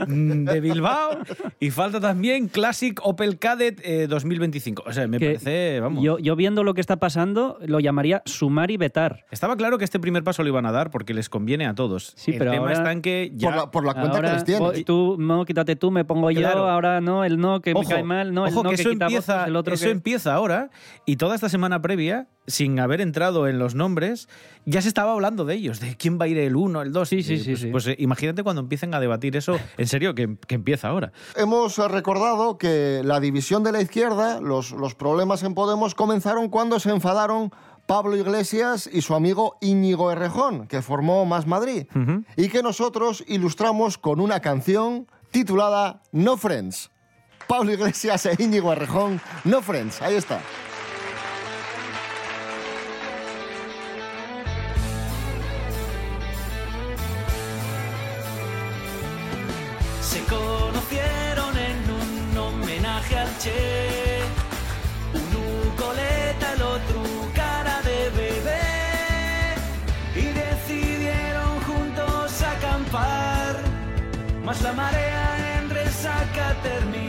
mm, 0.07 0.45
de 0.45 0.61
Bilbao 0.61 1.19
y 1.59 1.73
falta 1.73 1.99
también 1.99 2.47
Classic 2.47 3.01
Opel 3.03 3.37
Kadett 3.41 3.81
eh, 3.83 4.07
2025. 4.07 4.85
O 4.87 4.93
sea, 4.93 5.09
me 5.09 5.19
Que 5.19 5.27
parece, 5.27 5.81
vamos. 5.81 6.05
Yo, 6.05 6.21
yo 6.21 6.37
viendo 6.37 6.63
lo 6.63 6.73
que 6.75 6.81
está 6.81 6.99
pasando, 6.99 7.59
lo 7.67 7.81
llamaría 7.81 8.23
sumar 8.27 8.71
y 8.71 8.77
vetar. 8.77 9.25
Estaba 9.33 9.57
claro 9.57 9.77
que 9.77 9.83
este 9.85 9.99
primer 9.99 10.23
paso 10.23 10.45
lo 10.45 10.49
iban 10.51 10.67
a 10.67 10.71
dar 10.71 10.93
porque 10.93 11.15
les 11.15 11.29
conviene 11.29 11.67
a 11.67 11.75
todos. 11.75 12.13
Sí, 12.15 12.31
el 12.31 12.39
pero 12.39 12.53
tema 12.53 12.63
ahora- 12.69 12.75
está 12.75 12.93
en 12.93 13.03
que 13.03 13.33
ya... 13.35 13.49
Ahora, 13.53 14.39
voy- 14.61 14.85
Tú, 14.85 15.17
no, 15.19 15.45
quítate 15.45 15.75
tú, 15.75 15.91
me 15.91 16.05
pongo 16.05 16.31
yo, 16.31 16.43
Claro. 16.43 16.71
ahora 16.71 17.01
no, 17.01 17.25
el 17.25 17.39
no, 17.41 17.61
que 17.61 17.73
Ojo, 17.73 17.83
me 17.83 17.89
cae 17.89 18.05
mal, 18.05 18.33
no, 18.33 18.47
el 18.47 18.53
ojo, 18.53 18.63
no 18.63 18.71
que, 18.71 18.77
que, 18.77 18.83
eso 18.83 18.91
quita 18.91 19.07
empieza, 19.07 19.33
votos, 19.35 19.49
el 19.49 19.57
otro 19.57 19.75
eso 19.75 19.85
que... 19.87 19.91
empieza 19.91 20.35
ahora 20.35 20.71
y 21.07 21.17
toda 21.17 21.35
esta 21.35 21.49
semana 21.49 21.83
previa, 21.83 22.29
sin 22.47 22.79
haber 22.81 23.01
entrado 23.01 23.49
en 23.49 23.59
los 23.59 23.75
nombres, 23.75 24.29
ya 24.67 24.83
se 24.83 24.89
estaba 24.89 25.13
hablando 25.13 25.45
de 25.45 25.55
ellos, 25.55 25.81
de 25.81 25.97
quién 25.97 26.19
va 26.21 26.25
a 26.27 26.29
ir 26.29 26.39
el 26.39 26.57
1, 26.57 26.83
el 26.83 26.93
2. 26.93 27.09
Sí, 27.09 27.23
sí, 27.23 27.39
sí, 27.39 27.51
Pues, 27.51 27.61
sí. 27.61 27.67
pues, 27.71 27.87
eh, 27.87 27.97
imagínate 27.99 28.43
cuando 28.43 28.61
empiecen 28.61 28.95
a 28.95 29.01
debatir 29.01 29.37
eso, 29.37 29.59
en 29.79 29.87
serio, 29.87 30.15
que, 30.15 30.37
que 30.47 30.55
empieza 30.55 30.89
ahora. 30.89 31.13
Hemos 31.37 31.79
eh, 31.79 31.89
recordado 31.89 32.59
que 32.59 33.01
la 33.05 33.21
división 33.21 33.63
de 33.65 33.73
la 33.73 33.81
izquierda, 33.81 34.41
los, 34.41 34.73
los 34.73 34.95
problemas 34.95 35.43
en 35.43 35.55
Podemos 35.55 35.95
comenzaron 35.95 36.49
cuando 36.49 36.79
se 36.81 36.91
enfadaron 36.91 37.51
Pablo 37.87 38.17
Iglesias 38.17 38.89
y 38.93 39.03
su 39.03 39.15
amigo 39.15 39.57
Íñigo 39.61 40.11
Errejón, 40.11 40.67
que 40.69 40.81
formó 40.83 41.25
Más 41.27 41.47
Madrid, 41.47 41.87
y 42.37 42.49
que 42.49 42.63
nosotros 42.63 43.23
ilustramos 43.27 43.99
con 43.99 44.21
una 44.21 44.41
canción 44.41 45.07
titulada 45.31 46.01
No 46.13 46.37
Friends. 46.39 46.91
Pablo 47.47 47.73
Iglesias 47.75 48.25
e 48.25 48.35
Íñigo 48.39 48.73
Errejón, 48.73 49.21
No 49.45 49.61
Friends, 49.61 50.01
ahí 50.01 50.15
está. 50.15 50.41
Uno 65.13 65.77
coleta, 65.77 66.55
el 66.55 66.63
otro 66.63 67.03
cara 67.35 67.83
de 67.83 68.09
bebé. 68.11 69.57
Y 70.17 70.27
decidieron 70.33 71.61
juntos 71.61 72.43
acampar. 72.43 73.57
Mas 74.43 74.63
la 74.63 74.73
marea 74.73 75.59
en 75.59 75.69
resaca 75.69 76.57
terminó. 76.63 77.04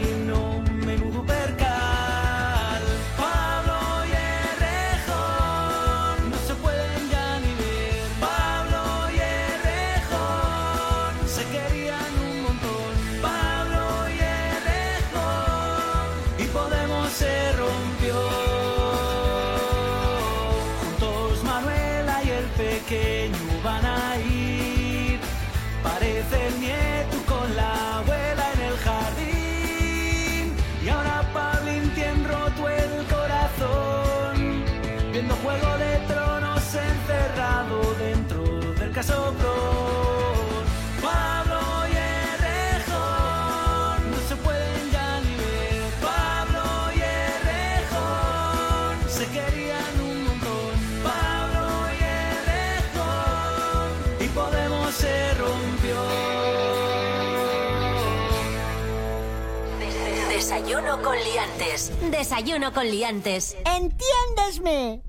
Desayuno 60.75 61.01
con 61.01 61.15
liantes. 61.15 61.91
Desayuno 62.11 62.73
con 62.73 62.85
liantes. 62.85 63.55
Entiéndesme. 63.59 65.01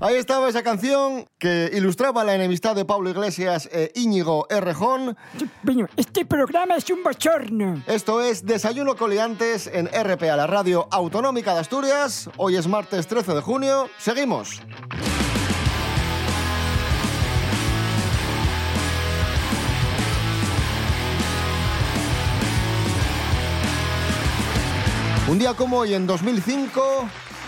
Ahí 0.00 0.16
estaba 0.16 0.48
esa 0.48 0.64
canción 0.64 1.26
que 1.38 1.70
ilustraba 1.72 2.24
la 2.24 2.34
enemistad 2.34 2.74
de 2.74 2.84
Pablo 2.84 3.08
Iglesias 3.08 3.68
e 3.70 3.92
Íñigo 3.94 4.48
Errejón. 4.50 5.16
Este 5.96 6.26
programa 6.26 6.74
es 6.74 6.90
un 6.90 7.04
bochorno. 7.04 7.84
Esto 7.86 8.20
es 8.20 8.44
Desayuno 8.44 8.96
Coliantes 8.96 9.68
en 9.72 9.86
RPA, 9.86 10.34
la 10.34 10.48
radio 10.48 10.88
autonómica 10.90 11.54
de 11.54 11.60
Asturias. 11.60 12.28
Hoy 12.36 12.56
es 12.56 12.66
martes 12.66 13.06
13 13.06 13.34
de 13.34 13.40
junio. 13.42 13.88
Seguimos. 13.98 14.60
Un 25.32 25.38
día 25.38 25.54
como 25.54 25.78
hoy, 25.78 25.94
en 25.94 26.06
2005, 26.06 26.82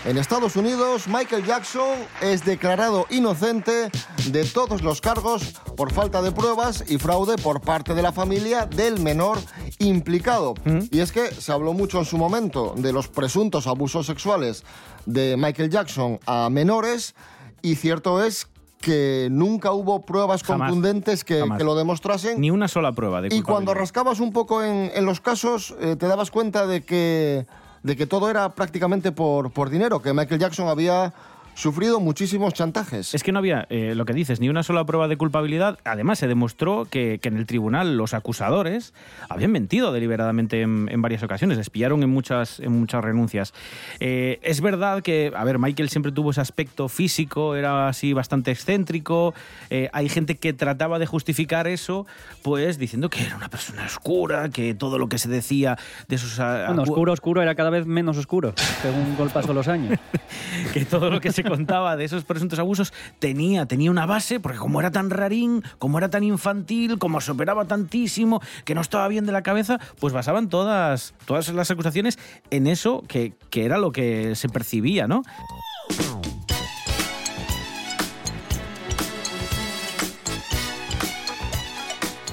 en 0.05 0.17
Estados 0.17 0.55
Unidos, 0.55 1.07
Michael 1.07 1.45
Jackson 1.45 1.99
es 2.19 2.43
declarado 2.43 3.05
inocente 3.11 3.91
de 4.31 4.43
todos 4.43 4.81
los 4.81 5.01
cargos 5.01 5.53
por 5.77 5.93
falta 5.93 6.23
de 6.23 6.31
pruebas 6.31 6.83
y 6.87 6.97
fraude 6.97 7.35
por 7.35 7.61
parte 7.61 7.93
de 7.93 8.01
la 8.01 8.11
familia 8.11 8.65
del 8.65 8.99
menor 9.01 9.37
implicado. 9.77 10.55
Y 10.89 10.99
es 10.99 11.11
que 11.11 11.27
se 11.27 11.51
habló 11.51 11.73
mucho 11.73 11.99
en 11.99 12.05
su 12.05 12.17
momento 12.17 12.73
de 12.75 12.91
los 12.91 13.07
presuntos 13.07 13.67
abusos 13.67 14.07
sexuales 14.07 14.63
de 15.05 15.37
Michael 15.37 15.69
Jackson 15.69 16.19
a 16.25 16.49
menores 16.49 17.13
y 17.61 17.75
cierto 17.75 18.23
es 18.23 18.47
que 18.81 19.27
nunca 19.29 19.73
hubo 19.73 20.07
pruebas 20.07 20.41
Jamás. 20.41 20.71
contundentes 20.71 21.23
que, 21.23 21.45
lo 21.59 21.75
demostrasen. 21.75 22.41
Ni 22.41 22.49
una 22.49 22.67
sola 22.67 22.93
prueba 22.93 23.21
de 23.21 23.29
Y 23.31 23.43
cuando 23.43 23.75
rascabas 23.75 24.19
un 24.19 24.33
poco 24.33 24.63
en, 24.63 24.91
en 24.95 25.05
los 25.05 25.21
casos, 25.21 25.75
eh, 25.79 25.95
te 25.95 26.07
dabas 26.07 26.31
cuenta 26.31 26.65
de 26.65 26.83
que, 26.83 27.45
de 27.85 27.95
que 27.95 28.07
todo 28.07 28.31
era 28.31 28.49
prácticamente 28.49 29.11
por, 29.11 29.51
por 29.51 29.69
dinero, 29.69 30.01
que 30.01 30.11
Michael 30.11 30.41
Jackson 30.41 30.67
había 30.67 31.13
sufrido 31.55 31.99
muchísimos 31.99 32.53
chantajes. 32.53 33.15
Es 33.15 33.23
que 33.23 33.31
no 33.31 33.39
había, 33.39 33.65
eh, 33.69 33.93
lo 33.95 34.05
que 34.05 34.13
dices, 34.13 34.39
ni 34.39 34.49
una 34.49 34.61
sola 34.61 34.85
prueba 34.85 35.07
de 35.07 35.17
culpabilidad. 35.17 35.79
Además, 35.85 36.19
se 36.19 36.27
demostró 36.27 36.85
que, 36.85 37.19
que 37.21 37.29
en 37.29 37.37
el 37.37 37.45
tribunal 37.45 37.97
los 37.97 38.13
acusadores 38.13 38.93
habían 39.29 39.51
mentido 39.51 39.91
deliberadamente 39.91 40.61
en, 40.61 40.87
en 40.91 41.01
varias 41.01 41.23
ocasiones. 41.23 41.57
Les 41.57 41.69
pillaron 41.69 42.03
en 42.03 42.09
muchas, 42.09 42.59
en 42.59 42.73
muchas 42.73 43.03
renuncias. 43.03 43.53
Eh, 43.99 44.39
es 44.43 44.61
verdad 44.61 45.01
que, 45.01 45.31
a 45.35 45.43
ver, 45.43 45.57
Michael 45.57 45.89
siempre 45.89 46.11
tuvo 46.11 46.31
ese 46.31 46.41
aspecto 46.41 46.89
físico, 46.89 47.55
era 47.55 47.87
así 47.87 48.13
bastante 48.13 48.51
excéntrico. 48.51 49.33
Eh, 49.69 49.89
hay 49.93 50.09
gente 50.09 50.35
que 50.35 50.53
trataba 50.53 50.99
de 50.99 51.05
justificar 51.05 51.67
eso, 51.67 52.05
pues 52.41 52.77
diciendo 52.77 53.09
que 53.09 53.23
era 53.23 53.37
una 53.37 53.49
persona 53.49 53.85
oscura, 53.85 54.49
que 54.49 54.73
todo 54.73 54.99
lo 54.99 55.07
que 55.07 55.17
se 55.17 55.29
decía 55.29 55.77
de 56.07 56.17
sus... 56.17 56.37
Bueno, 56.37 56.81
oscuro, 56.81 57.13
oscuro 57.13 57.41
era 57.41 57.55
cada 57.55 57.69
vez 57.69 57.85
menos 57.85 58.17
oscuro, 58.17 58.53
según 58.81 59.15
el 59.19 59.29
paso 59.29 59.49
de 59.49 59.53
los 59.53 59.67
años. 59.69 59.97
que 60.73 60.83
todo 60.83 61.09
lo 61.09 61.21
que 61.21 61.31
se 61.31 61.44
contaba 61.45 61.95
de 61.95 62.05
esos 62.05 62.23
presuntos 62.23 62.59
abusos 62.59 62.93
tenía, 63.19 63.65
tenía 63.65 63.91
una 63.91 64.05
base, 64.05 64.39
porque 64.39 64.57
como 64.57 64.79
era 64.79 64.91
tan 64.91 65.09
rarín, 65.09 65.63
como 65.79 65.97
era 65.97 66.09
tan 66.09 66.23
infantil, 66.23 66.97
como 66.97 67.21
se 67.21 67.31
operaba 67.31 67.65
tantísimo, 67.65 68.41
que 68.63 68.75
no 68.75 68.81
estaba 68.81 69.07
bien 69.07 69.25
de 69.25 69.31
la 69.31 69.43
cabeza, 69.43 69.79
pues 69.99 70.13
basaban 70.13 70.49
todas, 70.49 71.13
todas 71.25 71.49
las 71.49 71.71
acusaciones 71.71 72.19
en 72.49 72.67
eso 72.67 73.03
que, 73.07 73.33
que 73.49 73.65
era 73.65 73.77
lo 73.77 73.91
que 73.91 74.35
se 74.35 74.49
percibía, 74.49 75.07
¿no? 75.07 75.23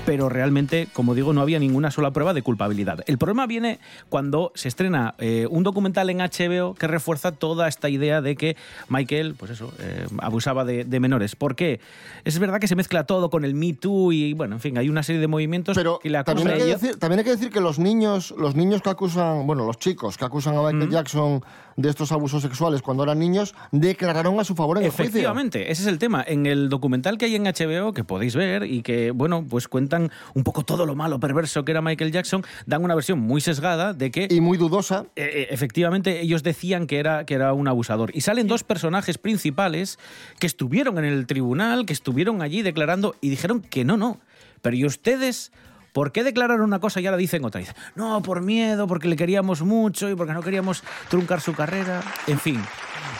Pero 0.05 0.29
realmente, 0.29 0.89
como 0.93 1.15
digo, 1.15 1.33
no 1.33 1.41
había 1.41 1.59
ninguna 1.59 1.91
sola 1.91 2.11
prueba 2.11 2.35
de 2.35 2.43
culpabilidad. 2.43 3.01
El 3.07 3.19
problema 3.19 3.47
viene 3.47 3.79
cuando 4.09 4.53
se 4.55 4.69
estrena 4.69 5.15
eh, 5.19 5.47
un 5.51 5.63
documental 5.63 6.11
en 6.11 6.19
HBO 6.19 6.75
que 6.75 6.87
refuerza 6.87 7.33
toda 7.33 7.69
esta 7.69 7.89
idea 7.89 8.21
de 8.21 8.37
que 8.37 8.57
Michael, 8.89 9.35
pues 9.39 9.53
eso, 9.53 9.73
eh, 9.79 10.07
abusaba 10.19 10.65
de, 10.65 10.85
de 10.85 11.01
menores. 11.01 11.37
¿Por 11.37 11.55
qué? 11.55 11.81
Es 12.25 12.39
verdad 12.39 12.61
que 12.61 12.69
se 12.69 12.77
mezcla 12.77 13.05
todo 13.05 13.31
con 13.31 13.45
el 13.45 13.55
Me 13.55 13.75
Too 13.75 14.13
y, 14.13 14.33
bueno, 14.35 14.57
en 14.57 14.61
fin, 14.61 14.79
hay 14.79 14.89
una 14.89 15.03
serie 15.03 15.21
de 15.21 15.29
movimientos 15.29 15.79
que 16.03 16.11
le 16.11 16.25
También 16.25 16.49
hay, 16.49 16.59
que 16.59 16.65
decir, 16.65 16.99
también 16.99 17.21
hay 17.21 17.25
que 17.25 17.31
decir 17.31 17.51
que 17.51 17.61
los 17.61 17.79
niños, 17.79 18.35
los 18.37 18.55
niños 18.57 18.83
que 18.83 18.91
acusan, 18.91 19.47
bueno, 19.47 19.65
los 19.65 19.79
chicos 19.79 20.17
que 20.17 20.25
acusan 20.25 20.57
a 20.57 20.63
Michael 20.63 20.91
Jackson 20.91 21.43
de 21.77 21.89
estos 21.89 22.13
abusos 22.13 22.43
sexuales 22.43 22.83
cuando 22.83 23.03
eran 23.03 23.19
niños, 23.19 23.55
declararon 23.71 24.39
a 24.39 24.45
su 24.45 24.55
favor 24.55 24.79
en 24.79 24.85
el 24.85 24.91
juicio. 24.91 25.05
Efectivamente, 25.05 25.71
ese 25.71 25.83
es 25.83 25.89
el 25.89 25.99
tema. 25.99 26.25
En 26.27 26.47
el 26.47 26.69
documental 26.69 27.19
que 27.19 27.27
hay 27.27 27.37
en 27.37 27.45
HBO, 27.45 27.93
que 27.93 28.05
podéis 28.05 28.37
ver 28.37 28.65
y 28.65 28.83
que, 28.83 29.11
bueno, 29.11 29.45
pues 29.49 29.69
cuentan 29.93 30.11
un 30.35 30.45
poco 30.45 30.65
todo 30.65 30.87
lo 30.87 30.95
malo, 30.95 31.21
perverso 31.21 31.65
que 31.65 31.73
era 31.73 31.83
Michael 31.83 32.13
Jackson, 32.13 32.45
dan 32.67 32.83
una 32.83 32.95
versión 32.95 33.19
muy 33.19 33.41
sesgada 33.41 33.93
de 33.93 34.11
que... 34.11 34.27
Y 34.31 34.41
muy 34.41 34.57
dudosa. 34.57 35.07
efectivamente, 35.17 36.21
ellos 36.21 36.43
decían 36.43 36.87
que 36.87 36.99
era, 36.99 37.27
que 37.27 37.35
era 37.35 37.53
un 37.53 37.69
abusador. 37.69 38.11
Y 38.15 38.23
salen 38.23 38.47
dos 38.47 38.65
personajes 38.65 39.19
principales 39.19 39.99
que 40.39 40.47
estuvieron 40.47 40.99
en 40.99 41.05
el 41.05 41.27
tribunal, 41.27 41.85
que 41.85 41.93
estuvieron 41.93 42.41
allí 42.41 42.63
declarando 42.63 43.15
y 43.21 43.29
dijeron 43.29 43.61
que 43.61 43.85
no, 43.85 43.97
no. 43.97 44.21
Pero 44.63 44.77
¿y 44.77 44.87
ustedes...? 44.87 45.53
¿Por 45.93 46.11
qué 46.11 46.25
declararon 46.25 46.65
una 46.65 46.79
cosa 46.79 47.03
y 47.03 47.07
ahora 47.07 47.19
dicen 47.19 47.45
otra? 47.45 47.59
Dicen, 47.59 47.75
no, 47.97 48.23
por 48.23 48.41
miedo, 48.41 48.87
porque 48.87 49.09
le 49.09 49.17
queríamos 49.17 49.61
mucho 49.61 50.09
y 50.09 50.15
porque 50.15 50.33
no 50.33 50.41
queríamos 50.41 50.83
truncar 51.11 51.43
su 51.43 51.53
carrera. 51.53 52.01
En 52.27 52.39
fin. 52.39 52.65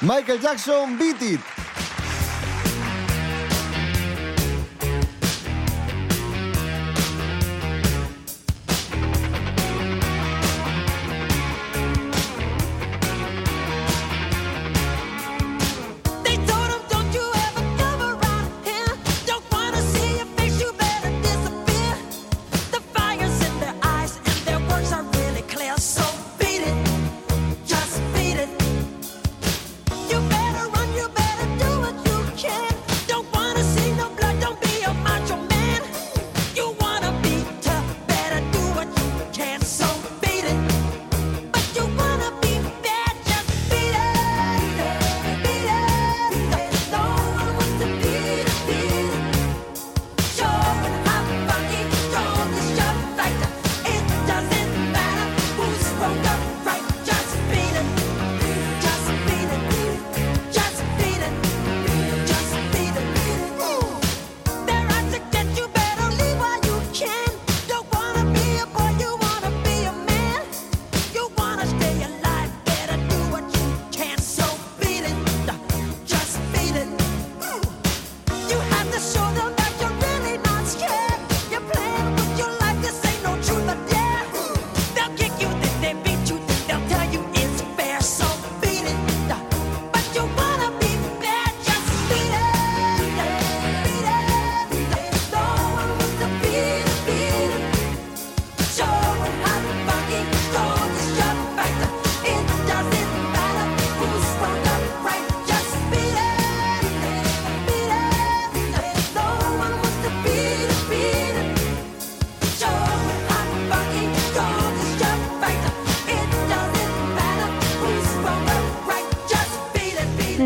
Michael 0.01 0.41
Jackson, 0.41 0.97
beat 0.97 1.21
it. 1.21 1.41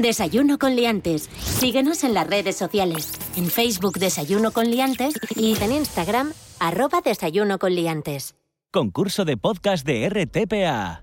Desayuno 0.02 0.58
con 0.58 0.76
liantes. 0.76 1.28
Síguenos 1.40 2.04
en 2.04 2.14
las 2.14 2.26
redes 2.26 2.56
sociales. 2.56 3.12
En 3.36 3.46
Facebook 3.46 3.98
Desayuno 3.98 4.52
con 4.52 4.70
liantes 4.70 5.14
y 5.34 5.56
en 5.62 5.72
Instagram 5.72 6.32
arroba 6.58 7.00
Desayuno 7.00 7.58
con 7.58 7.74
liantes. 7.74 8.34
Concurso 8.72 9.24
de 9.24 9.36
podcast 9.36 9.86
de 9.86 10.08
RTPA. 10.08 11.02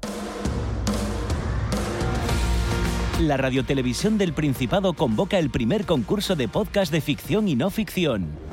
La 3.20 3.38
Radiotelevisión 3.38 4.18
del 4.18 4.34
Principado 4.34 4.94
convoca 4.94 5.40
el 5.40 5.50
primer 5.50 5.86
concurso 5.86 6.36
de 6.36 6.48
podcast 6.48 6.92
de 6.92 7.00
ficción 7.00 7.48
y 7.48 7.56
no 7.56 7.70
ficción. 7.70 8.53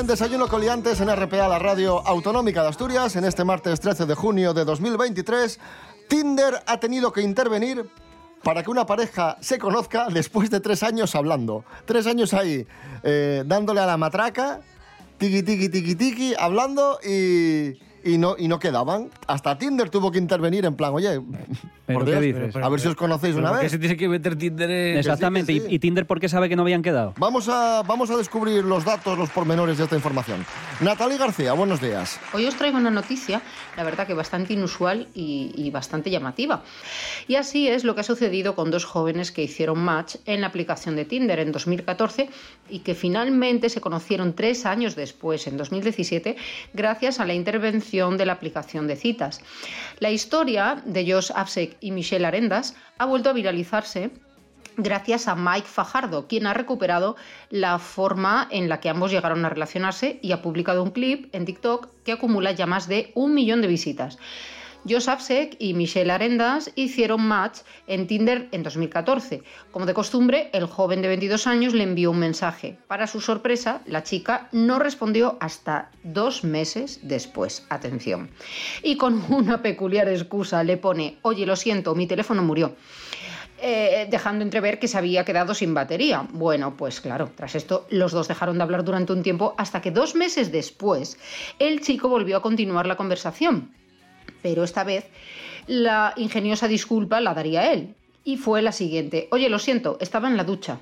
En 0.00 0.06
Desayuno 0.06 0.48
Coliantes 0.48 0.98
en 1.02 1.14
RPA, 1.14 1.46
la 1.46 1.58
radio 1.58 2.06
autonómica 2.06 2.62
de 2.62 2.68
Asturias, 2.68 3.16
en 3.16 3.24
este 3.24 3.44
martes 3.44 3.80
13 3.80 4.06
de 4.06 4.14
junio 4.14 4.54
de 4.54 4.64
2023. 4.64 5.60
Tinder 6.08 6.54
ha 6.66 6.80
tenido 6.80 7.12
que 7.12 7.20
intervenir 7.20 7.86
para 8.42 8.62
que 8.62 8.70
una 8.70 8.86
pareja 8.86 9.36
se 9.42 9.58
conozca 9.58 10.08
después 10.08 10.48
de 10.48 10.60
tres 10.60 10.82
años 10.82 11.14
hablando. 11.14 11.64
Tres 11.84 12.06
años 12.06 12.32
ahí, 12.32 12.66
eh, 13.02 13.44
dándole 13.44 13.80
a 13.80 13.86
la 13.86 13.98
matraca, 13.98 14.60
tiki 15.18 15.42
tiki 15.42 15.68
tiki 15.68 15.94
tiki, 15.94 16.34
hablando 16.38 16.98
y, 17.04 17.78
y 18.02 18.16
no, 18.16 18.36
y 18.38 18.48
no 18.48 18.58
quedaban. 18.58 19.10
Hasta 19.26 19.58
Tinder 19.58 19.90
tuvo 19.90 20.10
que 20.10 20.18
intervenir 20.18 20.64
en 20.64 20.76
plan, 20.76 20.94
oye, 20.94 21.20
por 21.94 22.04
qué 22.04 22.20
dices? 22.20 22.56
a 22.56 22.68
ver 22.68 22.80
si 22.80 22.88
os 22.88 22.94
conocéis 22.96 23.36
una 23.36 23.50
¿Por 23.50 23.58
qué 23.58 23.64
vez. 23.64 23.72
se 23.72 23.78
tiene 23.78 23.96
que 23.96 24.08
meter 24.08 24.36
Tinder 24.36 24.70
en...? 24.70 24.98
Exactamente. 24.98 25.52
que 25.52 25.60
sí. 25.60 25.66
¿Y, 25.68 25.74
y 25.76 25.78
Tinder 25.78 26.06
por 26.06 26.20
qué 26.20 26.28
sabe 26.28 26.48
que 26.48 26.56
no 26.56 26.62
habían 26.62 26.82
quedado? 26.82 27.14
Vamos 27.18 27.48
a, 27.48 27.82
vamos 27.86 28.10
a 28.10 28.16
descubrir 28.16 28.64
los 28.64 28.84
datos, 28.84 29.18
los 29.18 29.30
pormenores 29.30 29.78
de 29.78 29.84
esta 29.84 29.96
información. 29.96 30.44
Natalie 30.80 31.18
García, 31.18 31.52
buenos 31.52 31.80
días. 31.80 32.18
Hoy 32.32 32.46
os 32.46 32.54
traigo 32.56 32.78
una 32.78 32.90
noticia, 32.90 33.42
la 33.76 33.84
verdad 33.84 34.06
que 34.06 34.14
bastante 34.14 34.52
inusual 34.54 35.08
y, 35.14 35.52
y 35.54 35.70
bastante 35.70 36.10
llamativa. 36.10 36.62
Y 37.28 37.36
así 37.36 37.68
es 37.68 37.84
lo 37.84 37.94
que 37.94 38.00
ha 38.00 38.04
sucedido 38.04 38.54
con 38.54 38.70
dos 38.70 38.84
jóvenes 38.84 39.32
que 39.32 39.42
hicieron 39.42 39.78
match 39.78 40.16
en 40.26 40.40
la 40.40 40.46
aplicación 40.48 40.96
de 40.96 41.04
Tinder 41.04 41.38
en 41.38 41.52
2014 41.52 42.28
y 42.68 42.80
que 42.80 42.94
finalmente 42.94 43.68
se 43.68 43.80
conocieron 43.80 44.34
tres 44.34 44.66
años 44.66 44.96
después, 44.96 45.46
en 45.46 45.56
2017, 45.56 46.36
gracias 46.72 47.20
a 47.20 47.26
la 47.26 47.34
intervención 47.34 48.16
de 48.16 48.26
la 48.26 48.32
aplicación 48.34 48.86
de 48.86 48.96
citas. 48.96 49.40
La 49.98 50.10
historia 50.10 50.82
de 50.84 51.10
Josh 51.12 51.30
Absek 51.34 51.76
y 51.80 51.90
Michelle 51.92 52.26
Arendas 52.26 52.76
ha 52.98 53.06
vuelto 53.06 53.30
a 53.30 53.34
viralizarse 53.34 54.10
gracias 54.76 55.28
a 55.28 55.34
Mike 55.34 55.66
Fajardo, 55.66 56.26
quien 56.26 56.46
ha 56.46 56.54
recuperado 56.54 57.16
la 57.50 57.78
forma 57.78 58.48
en 58.50 58.68
la 58.68 58.80
que 58.80 58.88
ambos 58.88 59.10
llegaron 59.10 59.44
a 59.44 59.48
relacionarse 59.48 60.18
y 60.22 60.32
ha 60.32 60.42
publicado 60.42 60.82
un 60.82 60.90
clip 60.90 61.34
en 61.34 61.44
TikTok 61.44 61.88
que 62.04 62.12
acumula 62.12 62.52
ya 62.52 62.66
más 62.66 62.88
de 62.88 63.12
un 63.14 63.34
millón 63.34 63.62
de 63.62 63.68
visitas. 63.68 64.18
Josh 64.88 65.08
Absek 65.08 65.56
y 65.58 65.74
Michelle 65.74 66.10
Arendas 66.10 66.70
hicieron 66.74 67.22
match 67.22 67.58
en 67.86 68.06
Tinder 68.06 68.48
en 68.52 68.62
2014. 68.62 69.42
Como 69.70 69.86
de 69.86 69.94
costumbre, 69.94 70.48
el 70.52 70.66
joven 70.66 71.02
de 71.02 71.08
22 71.08 71.46
años 71.46 71.74
le 71.74 71.84
envió 71.84 72.10
un 72.10 72.18
mensaje. 72.18 72.78
Para 72.86 73.06
su 73.06 73.20
sorpresa, 73.20 73.82
la 73.86 74.02
chica 74.02 74.48
no 74.52 74.78
respondió 74.78 75.36
hasta 75.40 75.90
dos 76.02 76.44
meses 76.44 77.00
después. 77.02 77.66
Atención. 77.68 78.30
Y 78.82 78.96
con 78.96 79.22
una 79.32 79.60
peculiar 79.62 80.08
excusa 80.08 80.64
le 80.64 80.76
pone, 80.76 81.18
oye, 81.22 81.44
lo 81.44 81.56
siento, 81.56 81.94
mi 81.94 82.06
teléfono 82.06 82.42
murió 82.42 82.74
eh, 83.62 84.06
dejando 84.10 84.42
entrever 84.42 84.78
que 84.78 84.88
se 84.88 84.96
había 84.96 85.24
quedado 85.24 85.54
sin 85.54 85.74
batería. 85.74 86.26
Bueno, 86.32 86.76
pues 86.78 87.00
claro, 87.02 87.30
tras 87.34 87.54
esto 87.54 87.86
los 87.90 88.12
dos 88.12 88.28
dejaron 88.28 88.56
de 88.56 88.62
hablar 88.62 88.84
durante 88.84 89.12
un 89.12 89.22
tiempo 89.22 89.54
hasta 89.58 89.82
que 89.82 89.90
dos 89.90 90.14
meses 90.14 90.50
después 90.50 91.18
el 91.58 91.82
chico 91.82 92.08
volvió 92.08 92.38
a 92.38 92.42
continuar 92.42 92.86
la 92.86 92.96
conversación. 92.96 93.74
Pero 94.42 94.64
esta 94.64 94.84
vez 94.84 95.06
la 95.66 96.14
ingeniosa 96.16 96.68
disculpa 96.68 97.20
la 97.20 97.34
daría 97.34 97.72
él. 97.72 97.94
Y 98.24 98.36
fue 98.36 98.60
la 98.60 98.72
siguiente. 98.72 99.28
Oye, 99.30 99.48
lo 99.48 99.58
siento, 99.58 99.96
estaba 100.00 100.28
en 100.28 100.36
la 100.36 100.44
ducha 100.44 100.80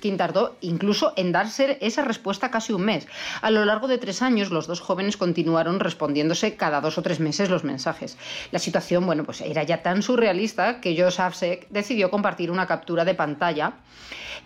quien 0.00 0.16
tardó 0.16 0.56
incluso 0.60 1.12
en 1.16 1.32
darse 1.32 1.78
esa 1.80 2.02
respuesta 2.02 2.50
casi 2.50 2.72
un 2.72 2.82
mes. 2.82 3.06
A 3.42 3.50
lo 3.50 3.64
largo 3.64 3.88
de 3.88 3.98
tres 3.98 4.22
años, 4.22 4.50
los 4.50 4.66
dos 4.66 4.80
jóvenes 4.80 5.16
continuaron 5.16 5.80
respondiéndose 5.80 6.56
cada 6.56 6.80
dos 6.80 6.98
o 6.98 7.02
tres 7.02 7.20
meses 7.20 7.50
los 7.50 7.64
mensajes. 7.64 8.16
La 8.50 8.58
situación, 8.58 9.06
bueno, 9.06 9.24
pues 9.24 9.40
era 9.40 9.62
ya 9.62 9.82
tan 9.82 10.02
surrealista 10.02 10.80
que 10.80 11.00
Josh 11.00 11.20
Absek 11.20 11.68
decidió 11.70 12.10
compartir 12.10 12.50
una 12.50 12.66
captura 12.66 13.04
de 13.04 13.14
pantalla 13.14 13.74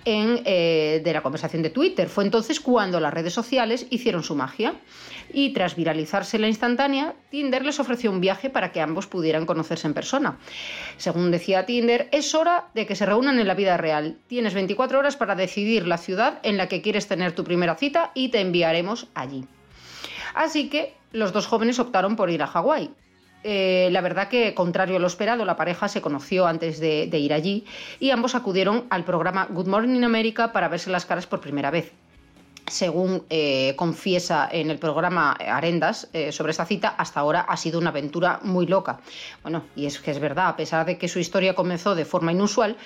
en, 0.04 0.42
eh, 0.44 1.00
de 1.04 1.12
la 1.12 1.22
conversación 1.22 1.62
de 1.62 1.70
Twitter. 1.70 2.08
Fue 2.08 2.24
entonces 2.24 2.60
cuando 2.60 3.00
las 3.00 3.14
redes 3.14 3.32
sociales 3.32 3.86
hicieron 3.90 4.22
su 4.22 4.34
magia. 4.34 4.74
Y 5.32 5.52
tras 5.52 5.74
viralizarse 5.74 6.38
la 6.38 6.48
instantánea, 6.48 7.14
Tinder 7.30 7.64
les 7.64 7.80
ofreció 7.80 8.10
un 8.10 8.20
viaje 8.20 8.50
para 8.50 8.72
que 8.72 8.80
ambos 8.80 9.06
pudieran 9.06 9.46
conocerse 9.46 9.86
en 9.86 9.94
persona. 9.94 10.38
Según 10.96 11.30
decía 11.30 11.66
Tinder, 11.66 12.08
es 12.12 12.34
hora 12.34 12.68
de 12.74 12.86
que 12.86 12.94
se 12.94 13.06
reúnan 13.06 13.38
en 13.38 13.48
la 13.48 13.54
vida 13.54 13.76
real. 13.76 14.18
Tienes 14.26 14.54
24 14.54 14.98
horas 14.98 15.16
para 15.16 15.34
decidir 15.44 15.86
la 15.86 15.98
ciudad 15.98 16.40
en 16.42 16.56
la 16.56 16.68
que 16.68 16.82
quieres 16.82 17.06
tener 17.06 17.32
tu 17.32 17.44
primera 17.44 17.74
cita 17.76 18.10
y 18.14 18.30
te 18.30 18.40
enviaremos 18.40 19.06
allí. 19.14 19.46
Así 20.34 20.68
que 20.68 20.94
los 21.12 21.32
dos 21.32 21.46
jóvenes 21.46 21.78
optaron 21.78 22.16
por 22.16 22.30
ir 22.30 22.42
a 22.42 22.46
Hawái. 22.46 22.90
Eh, 23.44 23.88
la 23.92 24.00
verdad 24.00 24.28
que, 24.28 24.54
contrario 24.54 24.96
a 24.96 24.98
lo 24.98 25.06
esperado, 25.06 25.44
la 25.44 25.56
pareja 25.56 25.88
se 25.88 26.00
conoció 26.00 26.46
antes 26.46 26.80
de, 26.80 27.06
de 27.08 27.18
ir 27.18 27.34
allí 27.34 27.66
y 28.00 28.10
ambos 28.10 28.34
acudieron 28.34 28.84
al 28.88 29.04
programa 29.04 29.46
Good 29.50 29.68
Morning 29.68 30.02
America 30.02 30.52
para 30.52 30.68
verse 30.68 30.90
las 30.90 31.04
caras 31.04 31.26
por 31.26 31.40
primera 31.40 31.70
vez 31.70 31.92
según 32.66 33.24
eh, 33.30 33.74
confiesa 33.76 34.48
en 34.50 34.70
el 34.70 34.78
programa 34.78 35.32
Arendas 35.32 36.08
eh, 36.12 36.32
sobre 36.32 36.52
esta 36.52 36.64
cita, 36.64 36.88
hasta 36.88 37.20
ahora 37.20 37.40
ha 37.40 37.56
sido 37.56 37.78
una 37.78 37.90
aventura 37.90 38.40
muy 38.42 38.66
loca. 38.66 39.00
Bueno, 39.42 39.64
y 39.76 39.86
es 39.86 39.98
que 39.98 40.10
es 40.10 40.18
verdad, 40.18 40.48
a 40.48 40.56
pesar 40.56 40.86
de 40.86 40.98
que 40.98 41.08
su 41.08 41.18
historia 41.18 41.54
comenzó 41.54 41.94
de 41.94 42.04
forma 42.04 42.32
inusual, 42.32 42.76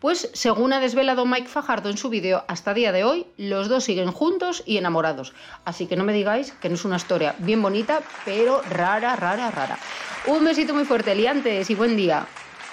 pues 0.00 0.30
según 0.32 0.72
ha 0.72 0.80
desvelado 0.80 1.26
Mike 1.26 1.48
Fajardo 1.48 1.90
en 1.90 1.96
su 1.96 2.08
vídeo, 2.08 2.44
hasta 2.48 2.74
día 2.74 2.92
de 2.92 3.04
hoy 3.04 3.26
los 3.36 3.68
dos 3.68 3.84
siguen 3.84 4.12
juntos 4.12 4.62
y 4.66 4.76
enamorados. 4.76 5.32
Así 5.64 5.86
que 5.86 5.96
no 5.96 6.04
me 6.04 6.12
digáis 6.12 6.52
que 6.52 6.68
no 6.68 6.74
es 6.74 6.84
una 6.84 6.96
historia 6.96 7.34
bien 7.38 7.62
bonita, 7.62 8.00
pero 8.24 8.62
rara, 8.62 9.16
rara, 9.16 9.50
rara. 9.50 9.78
Un 10.26 10.44
besito 10.44 10.74
muy 10.74 10.84
fuerte, 10.84 11.14
liantes, 11.14 11.70
y 11.70 11.74
buen 11.74 11.96
día. 11.96 12.26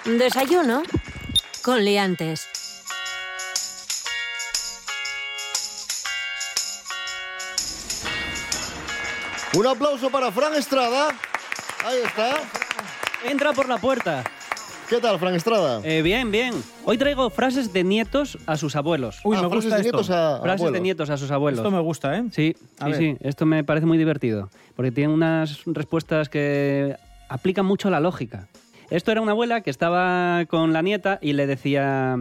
Desayuno 0.04 0.82
con 1.62 1.84
liantes. 1.84 2.65
Un 9.56 9.66
aplauso 9.66 10.10
para 10.10 10.30
Fran 10.30 10.54
Estrada. 10.54 11.08
Ahí 11.84 11.98
está. 12.04 12.34
Entra 13.28 13.52
por 13.52 13.68
la 13.68 13.78
puerta. 13.78 14.22
¿Qué 14.88 14.98
tal, 15.00 15.18
Fran 15.18 15.34
Estrada? 15.34 15.80
Eh, 15.82 16.02
bien, 16.02 16.30
bien. 16.30 16.52
Hoy 16.84 16.96
traigo 16.98 17.28
frases 17.30 17.72
de 17.72 17.82
nietos 17.82 18.38
a 18.46 18.56
sus 18.56 18.76
abuelos. 18.76 19.18
Uy, 19.24 19.36
me 19.36 19.42
Ah, 19.46 19.48
frases 19.48 19.64
gusta 19.64 19.76
de 19.76 19.80
esto. 19.82 19.96
nietos 19.96 20.10
a- 20.10 20.36
a 20.36 20.40
Frases 20.42 20.60
de 20.60 20.66
abuelos. 20.66 20.82
nietos 20.82 21.10
a 21.10 21.16
sus 21.16 21.30
abuelos. 21.30 21.58
Esto 21.60 21.70
me 21.70 21.80
gusta, 21.80 22.16
¿eh? 22.18 22.24
Sí, 22.32 22.54
A 22.78 22.84
sí, 22.86 22.90
ver. 22.90 22.98
sí. 23.00 23.16
Esto 23.20 23.46
me 23.46 23.64
parece 23.64 23.86
muy 23.86 23.98
divertido. 23.98 24.50
Porque 24.76 24.92
tiene 24.92 25.12
unas 25.12 25.62
respuestas 25.66 26.28
que 26.28 26.96
aplican 27.28 27.66
mucho 27.66 27.90
la 27.90 27.98
lógica. 27.98 28.46
Esto 28.90 29.10
era 29.10 29.20
una 29.20 29.32
abuela 29.32 29.62
que 29.62 29.70
estaba 29.70 30.44
con 30.46 30.72
la 30.72 30.82
nieta 30.82 31.18
y 31.20 31.32
le 31.32 31.46
decía. 31.46 32.16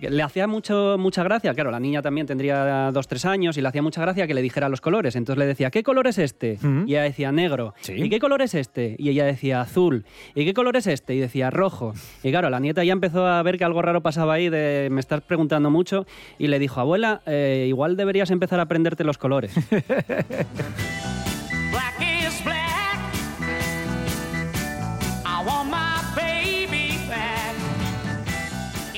Le 0.00 0.22
hacía 0.22 0.46
mucho, 0.46 0.96
mucha 0.98 1.22
gracia, 1.22 1.54
claro, 1.54 1.70
la 1.70 1.80
niña 1.80 2.02
también 2.02 2.26
tendría 2.26 2.90
dos, 2.92 3.08
tres 3.08 3.24
años 3.24 3.56
y 3.56 3.62
le 3.62 3.68
hacía 3.68 3.82
mucha 3.82 4.02
gracia 4.02 4.26
que 4.26 4.34
le 4.34 4.42
dijera 4.42 4.68
los 4.68 4.80
colores. 4.80 5.16
Entonces 5.16 5.38
le 5.38 5.46
decía, 5.46 5.70
¿qué 5.70 5.82
color 5.82 6.06
es 6.06 6.18
este? 6.18 6.58
Y 6.86 6.92
ella 6.92 7.02
decía 7.02 7.32
negro. 7.32 7.74
¿Y 7.88 8.08
qué 8.10 8.18
color 8.18 8.42
es 8.42 8.54
este? 8.54 8.96
Y 8.98 9.08
ella 9.08 9.24
decía 9.24 9.62
azul. 9.62 10.04
¿Y 10.34 10.44
qué 10.44 10.54
color 10.54 10.76
es 10.76 10.86
este? 10.86 11.14
Y 11.14 11.18
decía 11.18 11.50
rojo. 11.50 11.94
Y 12.22 12.30
claro, 12.30 12.50
la 12.50 12.60
nieta 12.60 12.84
ya 12.84 12.92
empezó 12.92 13.26
a 13.26 13.42
ver 13.42 13.56
que 13.58 13.64
algo 13.64 13.80
raro 13.82 14.02
pasaba 14.02 14.34
ahí, 14.34 14.48
de 14.48 14.88
me 14.90 15.00
estás 15.00 15.22
preguntando 15.22 15.70
mucho, 15.70 16.06
y 16.38 16.48
le 16.48 16.58
dijo, 16.58 16.80
abuela, 16.80 17.22
eh, 17.26 17.64
igual 17.68 17.96
deberías 17.96 18.30
empezar 18.30 18.60
a 18.60 18.64
aprenderte 18.64 19.04
los 19.04 19.18
colores. 19.18 19.54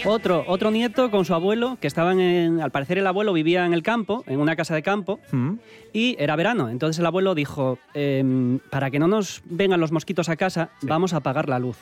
Otro, 0.04 0.44
otro 0.46 0.70
nieto 0.70 1.10
con 1.10 1.24
su 1.24 1.34
abuelo, 1.34 1.76
que 1.80 1.86
estaban 1.86 2.20
en. 2.20 2.60
Al 2.60 2.70
parecer, 2.70 2.98
el 2.98 3.06
abuelo 3.06 3.32
vivía 3.32 3.66
en 3.66 3.74
el 3.74 3.82
campo, 3.82 4.22
en 4.26 4.40
una 4.40 4.56
casa 4.56 4.74
de 4.74 4.82
campo, 4.82 5.18
Mm. 5.32 5.54
y 5.92 6.16
era 6.18 6.36
verano. 6.36 6.68
Entonces 6.70 6.98
el 7.00 7.06
abuelo 7.06 7.34
dijo: 7.34 7.78
em, 7.94 8.58
Para 8.70 8.90
que 8.90 8.98
no 8.98 9.08
nos 9.08 9.42
vengan 9.44 9.80
los 9.80 9.92
mosquitos 9.92 10.28
a 10.28 10.36
casa, 10.36 10.70
vamos 10.82 11.12
a 11.14 11.18
apagar 11.18 11.48
la 11.48 11.58
luz. 11.58 11.78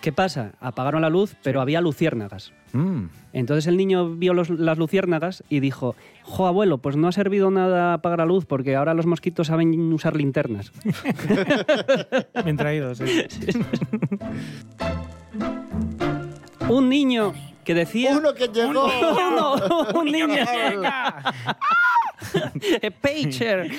¿Qué 0.00 0.12
pasa? 0.12 0.52
Apagaron 0.60 1.02
la 1.02 1.10
luz, 1.10 1.34
pero 1.42 1.60
había 1.60 1.80
luciérnagas. 1.80 2.52
Mm. 2.72 3.06
Entonces 3.32 3.66
el 3.66 3.76
niño 3.76 4.10
vio 4.14 4.32
los- 4.32 4.48
las 4.50 4.78
luciérnagas 4.78 5.42
y 5.48 5.58
dijo: 5.58 5.96
Jo, 6.22 6.46
abuelo, 6.46 6.78
pues 6.78 6.96
no 6.96 7.08
ha 7.08 7.12
servido 7.12 7.50
nada 7.50 7.94
apagar 7.94 8.20
la 8.20 8.26
luz 8.26 8.46
porque 8.46 8.76
ahora 8.76 8.94
los 8.94 9.06
mosquitos 9.06 9.48
saben 9.48 9.92
usar 9.92 10.14
linternas. 10.16 10.70
Bien 12.44 12.56
traído, 12.56 12.94
sí. 12.94 13.04
Un 16.68 16.88
niño 16.90 17.32
que 17.68 17.74
decía. 17.74 18.16
Uno 18.16 18.32
que 18.32 18.48
llegó. 18.48 18.86
Uno, 18.86 19.56
un 20.00 20.06
niño. 20.06 20.26
Pager. 23.02 23.70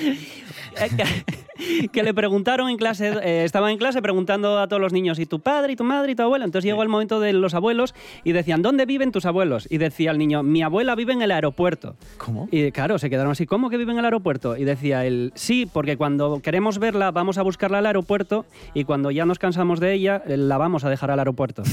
Que- 1.92 2.02
le 2.04 2.14
preguntaron 2.14 2.70
en 2.70 2.76
clase, 2.76 3.08
eh, 3.08 3.42
estaban 3.44 3.72
en 3.72 3.78
clase 3.78 4.00
preguntando 4.00 4.60
a 4.60 4.68
todos 4.68 4.80
los 4.80 4.92
niños, 4.92 5.18
¿y 5.18 5.26
tu 5.26 5.40
padre, 5.40 5.72
y 5.72 5.76
tu 5.76 5.82
madre, 5.82 6.12
y 6.12 6.14
tu 6.14 6.22
abuelo? 6.22 6.44
Entonces 6.44 6.66
llegó 6.66 6.84
el 6.84 6.88
momento 6.88 7.18
de 7.18 7.32
los 7.32 7.52
abuelos 7.54 7.96
y 8.22 8.30
decían, 8.30 8.62
¿dónde 8.62 8.86
viven 8.86 9.10
tus 9.10 9.26
abuelos? 9.26 9.66
Y 9.68 9.78
decía 9.78 10.12
el 10.12 10.18
niño, 10.18 10.44
mi 10.44 10.62
abuela 10.62 10.94
vive 10.94 11.12
en 11.12 11.22
el 11.22 11.32
aeropuerto. 11.32 11.96
¿Cómo? 12.16 12.48
Y 12.52 12.70
claro, 12.70 12.96
se 13.00 13.10
quedaron 13.10 13.32
así, 13.32 13.44
¿cómo 13.44 13.70
que 13.70 13.76
vive 13.76 13.90
en 13.90 13.98
el 13.98 14.04
aeropuerto? 14.04 14.56
Y 14.56 14.62
decía 14.62 15.04
él, 15.04 15.32
sí, 15.34 15.66
porque 15.66 15.96
cuando 15.96 16.40
queremos 16.40 16.78
verla 16.78 17.10
vamos 17.10 17.38
a 17.38 17.42
buscarla 17.42 17.78
al 17.78 17.86
aeropuerto 17.86 18.46
y 18.72 18.84
cuando 18.84 19.10
ya 19.10 19.26
nos 19.26 19.40
cansamos 19.40 19.80
de 19.80 19.94
ella 19.94 20.22
la 20.26 20.58
vamos 20.58 20.84
a 20.84 20.90
dejar 20.90 21.10
al 21.10 21.18
aeropuerto. 21.18 21.64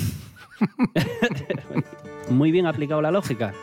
Muy 2.30 2.52
bien 2.52 2.66
aplicado 2.66 3.02
la 3.02 3.12
lógica. 3.12 3.54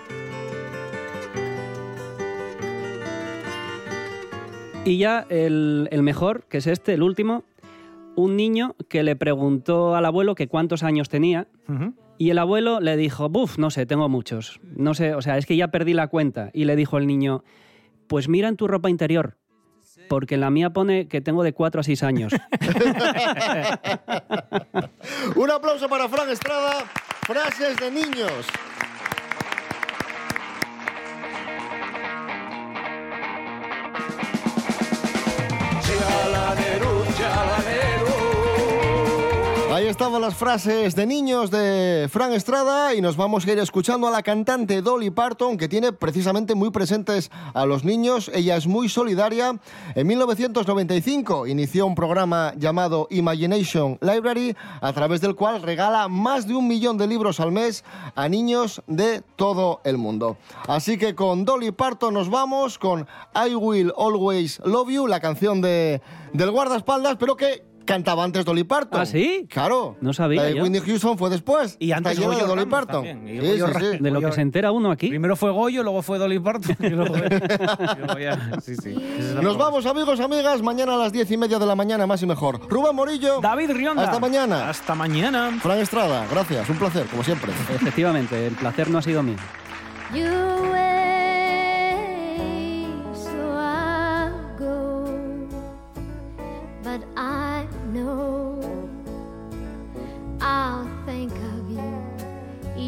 Y 4.84 4.98
ya 4.98 5.26
el, 5.30 5.88
el 5.90 6.02
mejor, 6.02 6.44
que 6.48 6.58
es 6.58 6.66
este, 6.66 6.92
el 6.94 7.02
último, 7.02 7.44
un 8.16 8.36
niño 8.36 8.76
que 8.88 9.02
le 9.02 9.16
preguntó 9.16 9.96
al 9.96 10.04
abuelo 10.04 10.34
que 10.34 10.46
cuántos 10.46 10.82
años 10.82 11.08
tenía 11.08 11.48
y 12.18 12.30
el 12.30 12.38
abuelo 12.38 12.80
le 12.80 12.96
dijo, 12.96 13.28
buf, 13.28 13.58
no 13.58 13.70
sé, 13.70 13.86
tengo 13.86 14.08
muchos. 14.08 14.60
No 14.62 14.94
sé, 14.94 15.14
o 15.14 15.22
sea, 15.22 15.36
es 15.38 15.46
que 15.46 15.56
ya 15.56 15.68
perdí 15.68 15.94
la 15.94 16.08
cuenta. 16.08 16.50
Y 16.52 16.64
le 16.64 16.76
dijo 16.76 16.98
el 16.98 17.06
niño, 17.06 17.42
pues 18.06 18.28
mira 18.28 18.48
en 18.48 18.56
tu 18.56 18.68
ropa 18.68 18.90
interior, 18.90 19.36
porque 20.08 20.34
en 20.34 20.42
la 20.42 20.50
mía 20.50 20.70
pone 20.70 21.08
que 21.08 21.20
tengo 21.20 21.42
de 21.42 21.52
4 21.52 21.80
a 21.80 21.84
6 21.84 22.02
años. 22.02 22.32
Un 25.36 25.50
aplauso 25.50 25.88
para 25.88 26.08
Fran 26.08 26.30
Estrada. 26.30 26.84
Frases 27.26 27.76
de 27.78 27.90
niños. 27.90 28.46
Ahí 39.84 39.90
estaban 39.90 40.22
las 40.22 40.34
frases 40.34 40.96
de 40.96 41.04
niños 41.04 41.50
de 41.50 42.08
Fran 42.10 42.32
Estrada 42.32 42.94
y 42.94 43.02
nos 43.02 43.18
vamos 43.18 43.46
a 43.46 43.52
ir 43.52 43.58
escuchando 43.58 44.06
a 44.06 44.10
la 44.10 44.22
cantante 44.22 44.80
Dolly 44.80 45.10
Parton 45.10 45.58
que 45.58 45.68
tiene 45.68 45.92
precisamente 45.92 46.54
muy 46.54 46.70
presentes 46.70 47.30
a 47.52 47.66
los 47.66 47.84
niños. 47.84 48.30
Ella 48.32 48.56
es 48.56 48.66
muy 48.66 48.88
solidaria. 48.88 49.60
En 49.94 50.06
1995 50.06 51.46
inició 51.48 51.84
un 51.84 51.94
programa 51.94 52.54
llamado 52.56 53.08
Imagination 53.10 53.98
Library 54.00 54.56
a 54.80 54.90
través 54.94 55.20
del 55.20 55.34
cual 55.34 55.60
regala 55.60 56.08
más 56.08 56.48
de 56.48 56.54
un 56.54 56.66
millón 56.66 56.96
de 56.96 57.06
libros 57.06 57.38
al 57.38 57.52
mes 57.52 57.84
a 58.14 58.26
niños 58.30 58.82
de 58.86 59.20
todo 59.36 59.82
el 59.84 59.98
mundo. 59.98 60.38
Así 60.66 60.96
que 60.96 61.14
con 61.14 61.44
Dolly 61.44 61.72
Parton 61.72 62.14
nos 62.14 62.30
vamos 62.30 62.78
con 62.78 63.06
I 63.34 63.54
Will 63.54 63.92
Always 63.98 64.62
Love 64.64 64.88
You, 64.88 65.06
la 65.06 65.20
canción 65.20 65.60
de, 65.60 66.00
del 66.32 66.52
guardaespaldas, 66.52 67.16
pero 67.18 67.36
que 67.36 67.73
cantaba 67.84 68.24
antes 68.24 68.44
Dolly 68.44 68.64
Parton. 68.64 69.00
¿Ah, 69.00 69.06
sí? 69.06 69.46
Claro. 69.48 69.96
No 70.00 70.12
sabía 70.12 70.42
La 70.42 70.48
de 70.48 70.56
yo. 70.56 70.62
Whitney 70.62 70.80
Houston 70.80 71.18
fue 71.18 71.30
después. 71.30 71.76
Y 71.78 71.92
antes 71.92 72.18
Goyo 72.18 72.38
de 72.38 72.46
Dolly 72.46 72.66
Parton. 72.66 73.04
también, 73.04 73.28
y 73.28 73.40
Sí, 73.40 73.46
Goyo 73.46 73.66
sí, 73.68 73.72
Ra- 73.72 73.80
sí. 73.80 73.98
De 74.00 74.10
lo 74.10 74.20
que 74.20 74.32
se 74.32 74.40
entera 74.40 74.72
uno 74.72 74.90
aquí. 74.90 75.08
Primero 75.08 75.36
fue 75.36 75.50
Goyo, 75.50 75.82
luego 75.82 76.02
fue 76.02 76.18
Dolly 76.18 76.38
Parton. 76.38 76.76
y 76.80 76.88
luego, 76.90 77.14
Nos 79.42 79.58
vamos, 79.58 79.86
amigos, 79.86 80.20
amigas, 80.20 80.62
mañana 80.62 80.94
a 80.94 80.98
las 80.98 81.12
diez 81.12 81.30
y 81.30 81.36
media 81.36 81.58
de 81.58 81.66
la 81.66 81.74
mañana, 81.74 82.06
más 82.06 82.22
y 82.22 82.26
mejor. 82.26 82.60
Rubén 82.68 82.94
Morillo. 82.96 83.40
David 83.40 83.70
Rionda. 83.72 84.04
Hasta 84.04 84.18
mañana. 84.18 84.68
Hasta 84.68 84.94
mañana. 84.94 85.50
Fran 85.60 85.78
Estrada, 85.78 86.26
gracias, 86.30 86.68
un 86.68 86.76
placer, 86.76 87.06
como 87.06 87.22
siempre. 87.22 87.52
Efectivamente, 87.74 88.46
el 88.46 88.54
placer 88.54 88.90
no 88.90 88.98
ha 88.98 89.02
sido 89.02 89.22
mío. 89.22 89.36
But 96.82 97.02
I 97.16 97.23